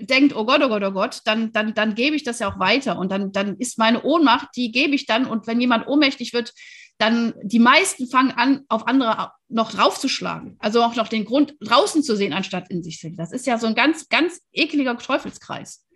denkt, 0.00 0.34
oh 0.34 0.44
Gott, 0.44 0.60
oh 0.62 0.68
Gott, 0.68 0.82
oh 0.82 0.90
Gott, 0.90 1.20
dann, 1.24 1.52
dann, 1.52 1.72
dann 1.72 1.94
gebe 1.94 2.16
ich 2.16 2.24
das 2.24 2.40
ja 2.40 2.52
auch 2.52 2.58
weiter 2.58 2.98
und 2.98 3.10
dann, 3.12 3.32
dann 3.32 3.56
ist 3.56 3.78
meine 3.78 4.02
Ohnmacht, 4.02 4.48
die 4.56 4.72
gebe 4.72 4.94
ich 4.94 5.06
dann 5.06 5.24
und 5.24 5.46
wenn 5.46 5.60
jemand 5.60 5.86
ohnmächtig 5.86 6.32
wird, 6.32 6.52
dann 6.98 7.34
die 7.42 7.58
meisten 7.58 8.08
fangen 8.08 8.32
an, 8.32 8.64
auf 8.68 8.86
andere 8.86 9.32
noch 9.54 9.72
draufzuschlagen. 9.72 10.56
Also 10.58 10.82
auch 10.82 10.96
noch 10.96 11.08
den 11.08 11.24
Grund 11.24 11.54
draußen 11.60 12.02
zu 12.02 12.16
sehen, 12.16 12.32
anstatt 12.32 12.70
in 12.70 12.82
sich 12.82 13.00
selbst. 13.00 13.18
Das 13.18 13.32
ist 13.32 13.46
ja 13.46 13.58
so 13.58 13.66
ein 13.66 13.74
ganz, 13.74 14.08
ganz 14.08 14.40
ekliger 14.52 14.98
Teufelskreis. 14.98 15.86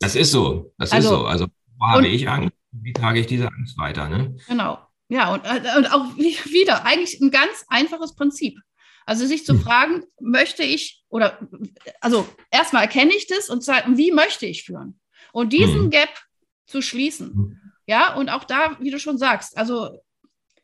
Das 0.00 0.14
ist 0.14 0.30
so. 0.30 0.72
Das 0.78 0.92
also, 0.92 1.08
ist 1.08 1.20
so. 1.20 1.26
Also 1.26 1.46
habe 1.80 2.08
ich 2.08 2.28
Angst 2.28 2.58
wie 2.70 2.92
trage 2.92 3.20
ich 3.20 3.26
diese 3.26 3.48
Angst 3.48 3.78
weiter? 3.78 4.08
Ne? 4.08 4.36
Genau. 4.46 4.78
Ja, 5.08 5.32
und, 5.32 5.42
und 5.42 5.92
auch 5.92 6.16
wieder 6.16 6.84
eigentlich 6.84 7.20
ein 7.20 7.30
ganz 7.30 7.64
einfaches 7.68 8.14
Prinzip. 8.14 8.58
Also 9.06 9.26
sich 9.26 9.46
zu 9.46 9.54
hm. 9.54 9.60
fragen, 9.62 10.04
möchte 10.20 10.62
ich 10.62 11.02
oder 11.08 11.38
also 12.00 12.28
erstmal 12.50 12.82
erkenne 12.82 13.14
ich 13.14 13.26
das 13.26 13.48
und 13.48 13.64
sagen, 13.64 13.96
wie 13.96 14.12
möchte 14.12 14.44
ich 14.44 14.64
führen? 14.64 15.00
Und 15.32 15.54
diesen 15.54 15.84
hm. 15.84 15.90
Gap 15.90 16.10
zu 16.66 16.82
schließen. 16.82 17.28
Hm. 17.28 17.60
Ja, 17.86 18.14
und 18.14 18.28
auch 18.28 18.44
da, 18.44 18.76
wie 18.80 18.90
du 18.90 18.98
schon 18.98 19.16
sagst, 19.16 19.56
also 19.56 19.98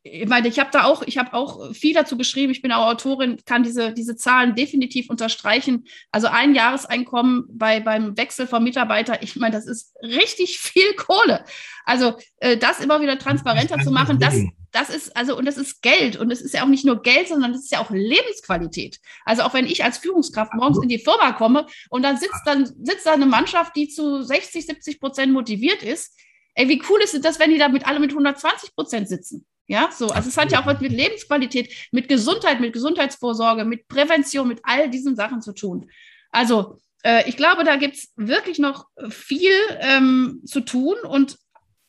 ich 0.06 0.28
meine, 0.28 0.48
ich 0.48 0.58
habe 0.58 0.68
da 0.70 0.84
auch, 0.84 1.02
ich 1.02 1.16
habe 1.16 1.32
auch 1.32 1.72
viel 1.72 1.94
dazu 1.94 2.18
geschrieben. 2.18 2.52
Ich 2.52 2.60
bin 2.60 2.72
auch 2.72 2.88
Autorin, 2.88 3.38
kann 3.46 3.62
diese, 3.62 3.90
diese 3.94 4.16
Zahlen 4.16 4.54
definitiv 4.54 5.08
unterstreichen. 5.08 5.86
Also 6.12 6.26
ein 6.26 6.54
Jahreseinkommen 6.54 7.46
bei, 7.48 7.80
beim 7.80 8.14
Wechsel 8.18 8.46
vom 8.46 8.64
Mitarbeiter, 8.64 9.22
ich 9.22 9.34
meine, 9.36 9.56
das 9.56 9.66
ist 9.66 9.96
richtig 10.02 10.58
viel 10.58 10.92
Kohle. 10.96 11.46
Also 11.86 12.18
äh, 12.36 12.58
das 12.58 12.80
immer 12.80 13.00
wieder 13.00 13.18
transparenter 13.18 13.78
zu 13.78 13.90
machen, 13.90 14.18
das, 14.18 14.34
das 14.72 14.90
ist, 14.90 15.16
also, 15.16 15.38
und 15.38 15.46
das 15.46 15.56
ist 15.56 15.80
Geld. 15.80 16.16
Und 16.16 16.30
es 16.30 16.42
ist 16.42 16.52
ja 16.52 16.64
auch 16.64 16.68
nicht 16.68 16.84
nur 16.84 17.00
Geld, 17.00 17.28
sondern 17.28 17.54
das 17.54 17.62
ist 17.62 17.72
ja 17.72 17.80
auch 17.80 17.90
Lebensqualität. 17.90 19.00
Also 19.24 19.42
auch 19.42 19.54
wenn 19.54 19.66
ich 19.66 19.84
als 19.84 19.96
Führungskraft 19.96 20.52
morgens 20.52 20.82
in 20.82 20.90
die 20.90 20.98
Firma 20.98 21.32
komme 21.32 21.66
und 21.88 22.02
dann 22.02 22.18
sitzt 22.18 22.42
dann 22.44 22.66
sitzt 22.66 23.06
da 23.06 23.14
eine 23.14 23.24
Mannschaft, 23.26 23.74
die 23.74 23.88
zu 23.88 24.22
60, 24.22 24.66
70 24.66 25.00
Prozent 25.00 25.32
motiviert 25.32 25.82
ist. 25.82 26.14
Ey, 26.54 26.68
wie 26.68 26.82
cool 26.90 27.00
ist 27.02 27.24
das, 27.24 27.40
wenn 27.40 27.50
die 27.50 27.58
da 27.58 27.68
mit 27.68 27.86
alle 27.86 28.00
mit 28.00 28.10
120 28.10 28.74
Prozent 28.74 29.08
sitzen? 29.08 29.46
Ja, 29.66 29.90
so. 29.90 30.08
Also 30.08 30.28
es 30.28 30.36
hat 30.36 30.52
ja 30.52 30.60
auch 30.60 30.66
was 30.66 30.80
mit 30.80 30.92
Lebensqualität, 30.92 31.72
mit 31.90 32.08
Gesundheit, 32.08 32.60
mit 32.60 32.72
Gesundheitsvorsorge, 32.72 33.64
mit 33.64 33.88
Prävention, 33.88 34.48
mit 34.48 34.60
all 34.62 34.90
diesen 34.90 35.16
Sachen 35.16 35.40
zu 35.40 35.52
tun. 35.52 35.90
Also 36.30 36.78
äh, 37.02 37.28
ich 37.28 37.36
glaube, 37.36 37.64
da 37.64 37.76
gibt 37.76 37.96
es 37.96 38.12
wirklich 38.16 38.58
noch 38.58 38.86
viel 39.08 39.52
ähm, 39.80 40.42
zu 40.44 40.60
tun. 40.60 40.96
Und 41.04 41.38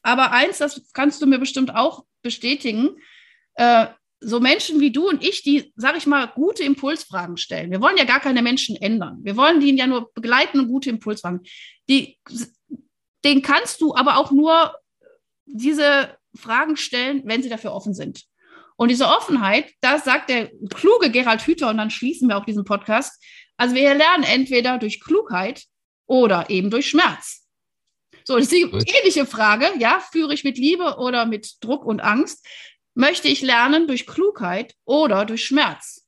aber 0.03 0.31
eins, 0.31 0.59
das 0.59 0.81
kannst 0.93 1.21
du 1.21 1.25
mir 1.25 1.39
bestimmt 1.39 1.75
auch 1.75 2.05
bestätigen, 2.21 2.97
äh, 3.55 3.88
so 4.21 4.39
Menschen 4.39 4.79
wie 4.79 4.91
du 4.91 5.09
und 5.09 5.23
ich, 5.23 5.43
die, 5.43 5.73
sage 5.75 5.97
ich 5.97 6.07
mal, 6.07 6.27
gute 6.27 6.63
Impulsfragen 6.63 7.38
stellen. 7.38 7.71
Wir 7.71 7.81
wollen 7.81 7.97
ja 7.97 8.05
gar 8.05 8.19
keine 8.19 8.41
Menschen 8.41 8.75
ändern. 8.75 9.19
Wir 9.23 9.35
wollen 9.35 9.59
die 9.59 9.75
ja 9.75 9.88
nur 9.88 10.11
begleiten 10.13 10.59
und 10.59 10.67
gute 10.67 10.89
Impulsfragen. 10.89 11.41
Die, 11.89 12.17
den 13.23 13.41
kannst 13.41 13.81
du 13.81 13.93
aber 13.95 14.17
auch 14.17 14.31
nur 14.31 14.73
diese 15.45 16.17
Fragen 16.36 16.78
stellen, 16.78 17.21
wenn 17.26 17.43
sie 17.43 17.50
dafür 17.50 17.74
offen 17.74 17.93
sind. 17.93 18.26
Und 18.78 18.89
diese 18.89 19.08
Offenheit, 19.08 19.71
das 19.82 20.04
sagt 20.04 20.30
der 20.30 20.52
kluge 20.74 21.10
Gerald 21.10 21.41
Hüther, 21.41 21.69
und 21.69 21.78
dann 21.78 21.89
schließen 21.89 22.28
wir 22.28 22.38
auch 22.38 22.45
diesen 22.45 22.65
Podcast. 22.65 23.24
Also 23.58 23.76
wir 23.76 23.93
lernen 23.93 24.24
entweder 24.24 24.78
durch 24.78 25.00
Klugheit 25.00 25.63
oder 26.08 26.50
eben 26.50 26.69
durch 26.69 26.89
Schmerz. 26.89 27.45
So, 28.26 28.36
das 28.36 28.45
ist 28.45 28.52
die 28.52 28.63
ähnliche 28.63 29.26
Frage, 29.26 29.69
ja, 29.78 30.02
führe 30.12 30.34
ich 30.34 30.43
mit 30.43 30.58
Liebe 30.58 30.98
oder 30.98 31.26
mit 31.26 31.63
Druck 31.63 31.86
und 31.86 32.02
Angst? 32.02 32.45
Möchte 32.95 33.28
ich 33.28 33.41
lernen 33.41 33.88
durch 33.88 34.08
Klugheit 34.08 34.74
oder 34.84 35.26
durch 35.26 35.45
Schmerz? 35.45 36.06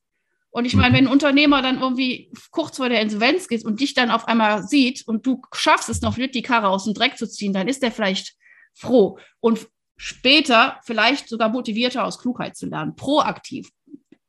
Und 0.50 0.64
ich 0.64 0.74
meine, 0.74 0.96
wenn 0.96 1.06
ein 1.06 1.12
Unternehmer 1.12 1.62
dann 1.62 1.80
irgendwie 1.80 2.32
kurz 2.50 2.78
vor 2.78 2.88
der 2.88 3.00
Insolvenz 3.02 3.48
geht 3.48 3.64
und 3.64 3.80
dich 3.80 3.94
dann 3.94 4.10
auf 4.10 4.26
einmal 4.26 4.66
sieht 4.66 5.06
und 5.06 5.26
du 5.26 5.42
schaffst 5.52 5.88
es 5.88 6.00
noch 6.00 6.16
nicht, 6.16 6.34
die 6.34 6.42
Karre 6.42 6.68
aus 6.68 6.84
dem 6.84 6.94
Dreck 6.94 7.16
zu 7.16 7.28
ziehen, 7.28 7.52
dann 7.52 7.68
ist 7.68 7.82
der 7.82 7.92
vielleicht 7.92 8.34
froh. 8.74 9.18
Und 9.40 9.68
später 9.98 10.80
vielleicht 10.84 11.28
sogar 11.28 11.50
motivierter 11.50 12.04
aus 12.04 12.18
Klugheit 12.18 12.56
zu 12.56 12.66
lernen, 12.66 12.96
proaktiv. 12.96 13.68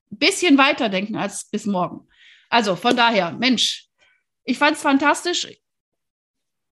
Bisschen 0.09 0.57
weiterdenken 0.57 1.15
als 1.15 1.45
bis 1.45 1.65
morgen. 1.65 2.07
Also 2.49 2.75
von 2.75 2.97
daher, 2.97 3.31
Mensch, 3.31 3.85
ich 4.43 4.57
fand 4.57 4.75
es 4.75 4.81
fantastisch. 4.81 5.47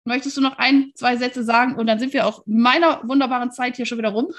Möchtest 0.05 0.37
du 0.37 0.41
noch 0.41 0.57
ein, 0.57 0.93
zwei 0.95 1.17
Sätze 1.17 1.45
sagen? 1.45 1.77
Und 1.77 1.87
dann 1.87 1.99
sind 1.99 2.13
wir 2.13 2.27
auch 2.27 2.43
meiner 2.47 3.07
wunderbaren 3.07 3.53
Zeit 3.53 3.77
hier 3.77 3.87
schon 3.87 3.99
wieder 3.99 4.11
rum. 4.11 4.33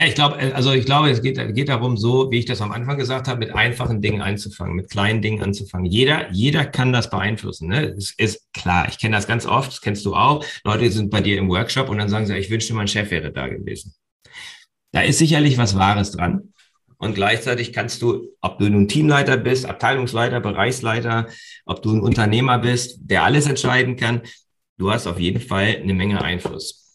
Ich 0.00 0.14
glaube, 0.14 0.38
äh, 0.38 0.52
also 0.52 0.72
ich 0.72 0.84
glaube, 0.84 1.10
es 1.10 1.22
geht, 1.22 1.54
geht 1.54 1.68
darum, 1.68 1.96
so 1.96 2.30
wie 2.30 2.38
ich 2.38 2.44
das 2.44 2.60
am 2.60 2.70
Anfang 2.70 2.98
gesagt 2.98 3.26
habe, 3.26 3.40
mit 3.40 3.54
einfachen 3.54 4.00
Dingen 4.00 4.22
anzufangen, 4.22 4.76
mit 4.76 4.90
kleinen 4.90 5.22
Dingen 5.22 5.42
anzufangen. 5.42 5.86
Jeder, 5.86 6.30
jeder 6.30 6.64
kann 6.64 6.92
das 6.92 7.10
beeinflussen. 7.10 7.68
Ne? 7.68 7.94
Es 7.96 8.12
ist 8.16 8.52
klar. 8.52 8.86
Ich 8.88 8.98
kenne 8.98 9.16
das 9.16 9.26
ganz 9.26 9.44
oft, 9.44 9.72
das 9.72 9.80
kennst 9.80 10.06
du 10.06 10.14
auch. 10.14 10.44
Leute 10.64 10.90
sind 10.90 11.10
bei 11.10 11.20
dir 11.20 11.36
im 11.38 11.48
Workshop 11.48 11.88
und 11.88 11.98
dann 11.98 12.08
sagen 12.08 12.26
sie, 12.26 12.36
ich 12.36 12.50
wünschte, 12.50 12.74
mein 12.74 12.88
Chef 12.88 13.10
wäre 13.10 13.32
da 13.32 13.48
gewesen. 13.48 13.94
Da 14.92 15.00
ist 15.00 15.18
sicherlich 15.18 15.58
was 15.58 15.76
Wahres 15.76 16.12
dran. 16.12 16.52
Und 16.98 17.14
gleichzeitig 17.14 17.72
kannst 17.72 18.02
du, 18.02 18.28
ob 18.40 18.58
du 18.58 18.68
nun 18.68 18.88
Teamleiter 18.88 19.36
bist, 19.36 19.66
Abteilungsleiter, 19.66 20.40
Bereichsleiter, 20.40 21.28
ob 21.64 21.82
du 21.82 21.92
ein 21.92 22.00
Unternehmer 22.00 22.58
bist, 22.58 22.98
der 23.02 23.24
alles 23.24 23.46
entscheiden 23.46 23.96
kann, 23.96 24.22
du 24.78 24.90
hast 24.90 25.06
auf 25.06 25.20
jeden 25.20 25.40
Fall 25.40 25.76
eine 25.80 25.94
Menge 25.94 26.22
Einfluss. 26.22 26.87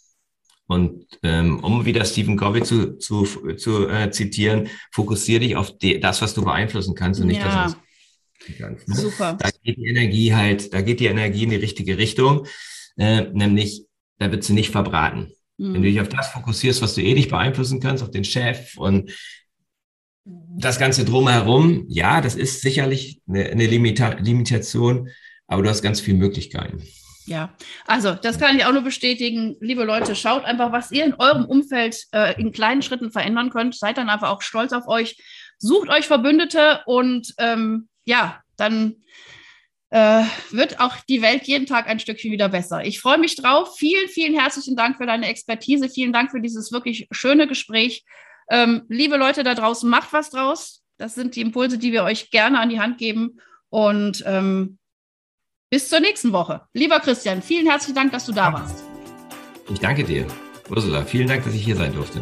Und 0.68 1.06
ähm, 1.24 1.60
um 1.64 1.86
wieder 1.86 2.06
Stephen 2.06 2.38
Covey 2.38 2.64
zu, 2.64 2.98
zu, 2.98 3.26
zu 3.58 3.88
äh, 3.90 4.12
zitieren, 4.12 4.70
fokussiere 4.92 5.42
dich 5.42 5.56
auf 5.56 5.78
die, 5.78 6.00
das, 6.00 6.22
was 6.22 6.34
du 6.34 6.44
beeinflussen 6.44 6.96
kannst 6.96 7.20
und 7.20 7.28
nicht 7.28 7.42
ja. 7.42 7.46
das, 7.46 7.56
was 7.56 8.48
du 8.48 8.54
kannst. 8.58 8.88
Ne? 8.88 8.96
Super. 8.96 9.38
Da 9.40 9.50
geht 9.62 9.78
die 9.78 9.88
Energie 9.88 10.34
halt, 10.34 10.74
da 10.74 10.82
geht 10.82 11.00
die 11.00 11.08
Energie 11.08 11.44
in 11.44 11.50
die 11.50 11.58
richtige 11.58 11.98
Richtung, 11.98 12.48
äh, 12.98 13.24
nämlich 13.34 13.86
da 14.20 14.32
wird 14.32 14.44
sie 14.44 14.54
nicht 14.54 14.72
verbraten. 14.72 15.34
Mhm. 15.58 15.74
Wenn 15.74 15.82
du 15.82 15.90
dich 15.90 16.02
auf 16.02 16.10
das 16.10 16.30
fokussierst, 16.30 16.82
was 16.82 16.96
du 16.96 17.02
eh 17.02 17.14
nicht 17.14 17.30
beeinflussen 17.30 17.80
kannst, 17.80 18.04
auf 18.04 18.12
den 18.12 18.24
Chef 18.24 18.78
und 18.78 19.12
das 20.26 20.80
Ganze 20.80 21.04
drumherum, 21.04 21.86
ja, 21.90 22.22
das 22.22 22.36
ist 22.36 22.62
sicherlich 22.62 23.22
eine, 23.28 23.46
eine 23.46 23.68
Limita 23.68 24.14
Limitation, 24.14 25.10
aber 25.48 25.64
du 25.64 25.70
hast 25.70 25.82
ganz 25.82 26.00
viele 26.00 26.18
Möglichkeiten. 26.18 26.82
Ja, 27.26 27.54
also 27.86 28.14
das 28.14 28.38
kann 28.38 28.58
ich 28.58 28.66
auch 28.66 28.74
nur 28.74 28.82
bestätigen. 28.82 29.56
Liebe 29.62 29.84
Leute, 29.86 30.16
schaut 30.16 30.44
einfach, 30.44 30.72
was 30.72 30.92
ihr 30.92 31.06
in 31.06 31.14
eurem 31.14 31.46
Umfeld 31.46 31.98
äh, 32.12 32.40
in 32.40 32.52
kleinen 32.52 32.82
Schritten 32.82 33.12
verändern 33.12 33.50
könnt. 33.50 33.76
Seid 33.76 33.98
dann 33.98 34.10
einfach 34.10 34.30
auch 34.30 34.42
stolz 34.42 34.74
auf 34.74 34.88
euch. 34.88 35.18
Sucht 35.58 35.90
euch 35.90 36.06
Verbündete 36.06 36.82
und 36.86 37.34
ähm, 37.38 37.88
ja, 38.04 38.42
dann 38.58 38.96
äh, 39.90 40.24
wird 40.50 40.80
auch 40.80 40.98
die 41.08 41.22
Welt 41.22 41.44
jeden 41.44 41.66
Tag 41.66 41.88
ein 41.88 42.00
Stückchen 42.00 42.32
wieder 42.32 42.50
besser. 42.50 42.84
Ich 42.84 43.00
freue 43.00 43.20
mich 43.20 43.36
drauf. 43.36 43.78
Vielen, 43.78 44.10
vielen 44.10 44.38
herzlichen 44.38 44.76
Dank 44.76 44.98
für 44.98 45.06
deine 45.06 45.28
Expertise. 45.28 45.88
Vielen 45.88 46.12
Dank 46.12 46.32
für 46.32 46.42
dieses 46.42 46.72
wirklich 46.72 47.08
schöne 47.12 47.48
Gespräch. 47.48 48.04
Ähm, 48.50 48.84
liebe 48.90 49.18
Leute 49.18 49.44
da 49.44 49.56
draußen, 49.56 49.90
macht 49.90 50.12
was 50.12 50.30
draus. 50.30 50.84
Das 50.98 51.16
sind 51.16 51.36
die 51.36 51.42
Impulse, 51.42 51.78
die 51.78 51.92
wir 51.92 52.04
euch 52.04 52.32
gerne 52.32 52.60
an 52.60 52.70
die 52.70 52.80
Hand 52.80 52.98
geben. 52.98 53.40
Und 53.70 54.24
ähm, 54.26 54.78
bis 55.74 55.90
zur 55.90 56.02
nächsten 56.02 56.32
Woche. 56.34 56.62
Lieber 56.74 57.00
Christian, 57.00 57.42
vielen 57.42 57.66
herzlichen 57.66 57.96
Dank, 57.96 58.12
dass 58.12 58.28
du 58.28 58.32
da 58.32 58.54
warst. 58.54 58.84
Ich 59.72 59.80
danke 59.80 60.04
dir. 60.04 60.28
Ursula, 60.70 61.04
vielen 61.04 61.28
Dank, 61.28 61.44
dass 61.46 61.56
ich 61.56 61.66
hier 61.66 61.76
sein 61.76 61.92
durfte. 61.96 62.22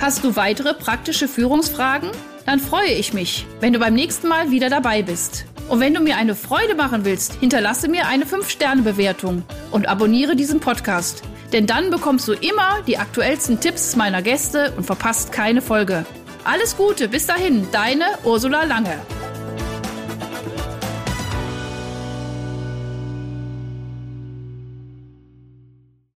Hast 0.00 0.24
du 0.24 0.36
weitere 0.36 0.72
praktische 0.72 1.28
Führungsfragen? 1.28 2.08
Dann 2.46 2.60
freue 2.60 2.92
ich 2.92 3.12
mich, 3.12 3.44
wenn 3.60 3.74
du 3.74 3.78
beim 3.78 3.92
nächsten 3.92 4.26
Mal 4.28 4.50
wieder 4.50 4.70
dabei 4.70 5.02
bist. 5.02 5.44
Und 5.68 5.80
wenn 5.80 5.92
du 5.92 6.00
mir 6.00 6.16
eine 6.16 6.34
Freude 6.34 6.74
machen 6.74 7.04
willst, 7.04 7.34
hinterlasse 7.34 7.88
mir 7.88 8.06
eine 8.06 8.24
5-Sterne-Bewertung 8.24 9.42
und 9.70 9.86
abonniere 9.86 10.34
diesen 10.34 10.60
Podcast. 10.60 11.22
Denn 11.52 11.66
dann 11.66 11.90
bekommst 11.90 12.26
du 12.26 12.32
immer 12.32 12.80
die 12.86 12.96
aktuellsten 12.96 13.60
Tipps 13.60 13.96
meiner 13.96 14.22
Gäste 14.22 14.72
und 14.78 14.84
verpasst 14.84 15.30
keine 15.30 15.60
Folge. 15.60 16.06
Alles 16.44 16.76
Gute, 16.76 17.08
bis 17.08 17.26
dahin, 17.26 17.68
deine 17.70 18.18
Ursula 18.24 18.64
Lange. 18.64 18.98